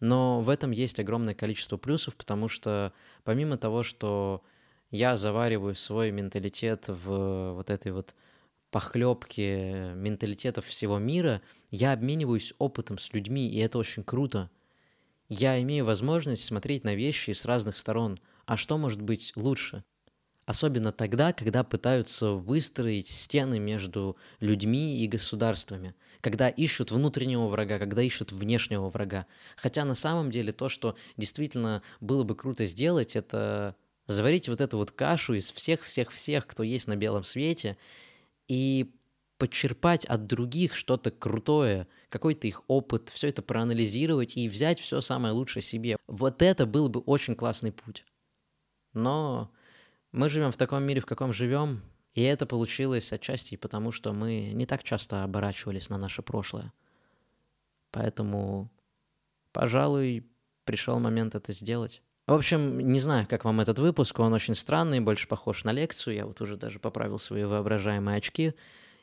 Но 0.00 0.40
в 0.40 0.48
этом 0.48 0.70
есть 0.70 0.98
огромное 0.98 1.34
количество 1.34 1.76
плюсов, 1.76 2.16
потому 2.16 2.48
что 2.48 2.92
помимо 3.22 3.56
того, 3.56 3.82
что 3.82 4.42
я 4.90 5.16
завариваю 5.16 5.74
свой 5.74 6.10
менталитет 6.10 6.86
в 6.88 7.52
вот 7.52 7.70
этой 7.70 7.92
вот 7.92 8.14
похлебке 8.70 9.92
менталитетов 9.94 10.66
всего 10.66 10.98
мира, 10.98 11.42
я 11.70 11.92
обмениваюсь 11.92 12.54
опытом 12.58 12.98
с 12.98 13.12
людьми, 13.12 13.48
и 13.48 13.58
это 13.58 13.78
очень 13.78 14.02
круто– 14.02 14.50
я 15.28 15.60
имею 15.62 15.84
возможность 15.84 16.44
смотреть 16.44 16.84
на 16.84 16.94
вещи 16.94 17.30
с 17.30 17.44
разных 17.44 17.78
сторон. 17.78 18.18
А 18.46 18.56
что 18.56 18.78
может 18.78 19.00
быть 19.00 19.32
лучше? 19.36 19.84
Особенно 20.44 20.90
тогда, 20.90 21.32
когда 21.32 21.62
пытаются 21.62 22.32
выстроить 22.32 23.06
стены 23.06 23.60
между 23.60 24.16
людьми 24.40 24.98
и 24.98 25.06
государствами, 25.06 25.94
когда 26.20 26.48
ищут 26.48 26.90
внутреннего 26.90 27.46
врага, 27.46 27.78
когда 27.78 28.02
ищут 28.02 28.32
внешнего 28.32 28.88
врага. 28.88 29.26
Хотя 29.56 29.84
на 29.84 29.94
самом 29.94 30.32
деле 30.32 30.52
то, 30.52 30.68
что 30.68 30.96
действительно 31.16 31.82
было 32.00 32.24
бы 32.24 32.34
круто 32.34 32.66
сделать, 32.66 33.14
это 33.14 33.76
заварить 34.06 34.48
вот 34.48 34.60
эту 34.60 34.78
вот 34.78 34.90
кашу 34.90 35.34
из 35.34 35.52
всех-всех-всех, 35.52 36.46
кто 36.48 36.64
есть 36.64 36.88
на 36.88 36.96
белом 36.96 37.22
свете, 37.22 37.76
и 38.48 38.92
подчерпать 39.42 40.04
от 40.04 40.28
других 40.28 40.76
что-то 40.76 41.10
крутое, 41.10 41.88
какой-то 42.10 42.46
их 42.46 42.62
опыт, 42.68 43.08
все 43.08 43.26
это 43.26 43.42
проанализировать 43.42 44.36
и 44.36 44.48
взять 44.48 44.78
все 44.78 45.00
самое 45.00 45.34
лучшее 45.34 45.64
себе. 45.64 45.96
Вот 46.06 46.42
это 46.42 46.64
был 46.64 46.88
бы 46.88 47.00
очень 47.00 47.34
классный 47.34 47.72
путь. 47.72 48.04
Но 48.92 49.50
мы 50.12 50.28
живем 50.28 50.52
в 50.52 50.56
таком 50.56 50.84
мире, 50.84 51.00
в 51.00 51.06
каком 51.06 51.32
живем, 51.32 51.82
И 52.14 52.22
это 52.22 52.46
получилось 52.46 53.12
отчасти 53.12 53.56
потому, 53.56 53.90
что 53.90 54.12
мы 54.12 54.52
не 54.54 54.64
так 54.64 54.84
часто 54.84 55.24
оборачивались 55.24 55.88
на 55.88 55.98
наше 55.98 56.22
прошлое. 56.22 56.72
Поэтому, 57.90 58.70
пожалуй, 59.50 60.24
пришел 60.64 61.00
момент 61.00 61.34
это 61.34 61.52
сделать. 61.52 62.00
В 62.28 62.32
общем, 62.32 62.78
не 62.78 63.00
знаю, 63.00 63.26
как 63.26 63.44
вам 63.44 63.60
этот 63.60 63.80
выпуск, 63.80 64.20
он 64.20 64.34
очень 64.34 64.54
странный, 64.54 65.00
больше 65.00 65.26
похож 65.26 65.64
на 65.64 65.72
лекцию, 65.72 66.14
я 66.14 66.26
вот 66.26 66.40
уже 66.40 66.56
даже 66.56 66.78
поправил 66.78 67.18
свои 67.18 67.42
воображаемые 67.42 68.18
очки. 68.18 68.54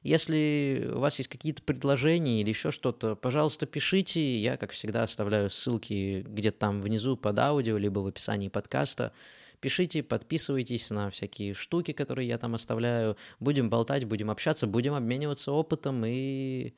Если 0.02 0.90
у 0.94 1.00
вас 1.00 1.18
есть 1.18 1.30
какие-то 1.30 1.62
предложения 1.62 2.40
или 2.42 2.50
еще 2.50 2.72
что-то, 2.72 3.16
пожалуйста, 3.16 3.66
пишите. 3.66 4.40
Я, 4.40 4.56
как 4.56 4.72
всегда, 4.72 5.04
оставляю 5.04 5.50
ссылки 5.50 6.22
где-то 6.26 6.58
там 6.58 6.82
внизу 6.82 7.18
под 7.18 7.38
аудио, 7.38 7.78
либо 7.78 8.00
в 8.00 8.08
описании 8.08 8.48
подкаста. 8.48 9.12
Пишите, 9.60 10.02
подписывайтесь 10.02 10.90
на 10.90 11.10
всякие 11.10 11.54
штуки, 11.54 11.92
которые 11.92 12.30
я 12.30 12.38
там 12.38 12.56
оставляю. 12.56 13.18
Будем 13.42 13.70
болтать, 13.70 14.06
будем 14.06 14.32
общаться, 14.32 14.68
будем 14.68 14.94
обмениваться 14.94 15.52
опытом 15.52 16.06
и 16.06 16.74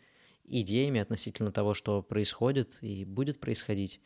идеями 0.46 1.00
относительно 1.00 1.52
того, 1.52 1.76
что 1.76 2.02
происходит 2.02 2.80
и 2.82 3.06
будет 3.06 3.40
происходить. 3.40 4.02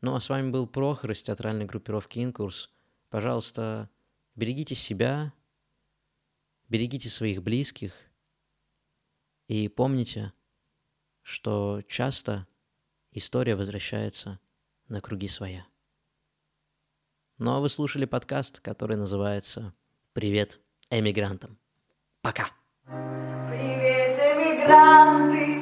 Ну 0.00 0.14
а 0.14 0.20
с 0.20 0.30
вами 0.30 0.50
был 0.50 0.66
Прохор 0.66 1.10
из 1.10 1.22
театральной 1.22 1.66
группировки 1.66 2.24
«Инкурс». 2.24 2.70
Пожалуйста, 3.10 3.90
берегите 4.34 4.74
себя, 4.74 5.34
берегите 6.68 7.10
своих 7.10 7.42
близких 7.42 7.92
и 9.48 9.68
помните, 9.68 10.32
что 11.22 11.82
часто 11.88 12.46
история 13.12 13.56
возвращается 13.56 14.40
на 14.88 15.00
круги 15.00 15.28
своя. 15.28 15.66
Ну 17.38 17.52
а 17.52 17.60
вы 17.60 17.68
слушали 17.68 18.04
подкаст, 18.04 18.60
который 18.60 18.96
называется 18.96 19.74
«Привет 20.12 20.60
эмигрантам». 20.90 21.58
Пока! 22.22 22.50
Привет, 22.84 24.18
эмигранты! 24.18 25.55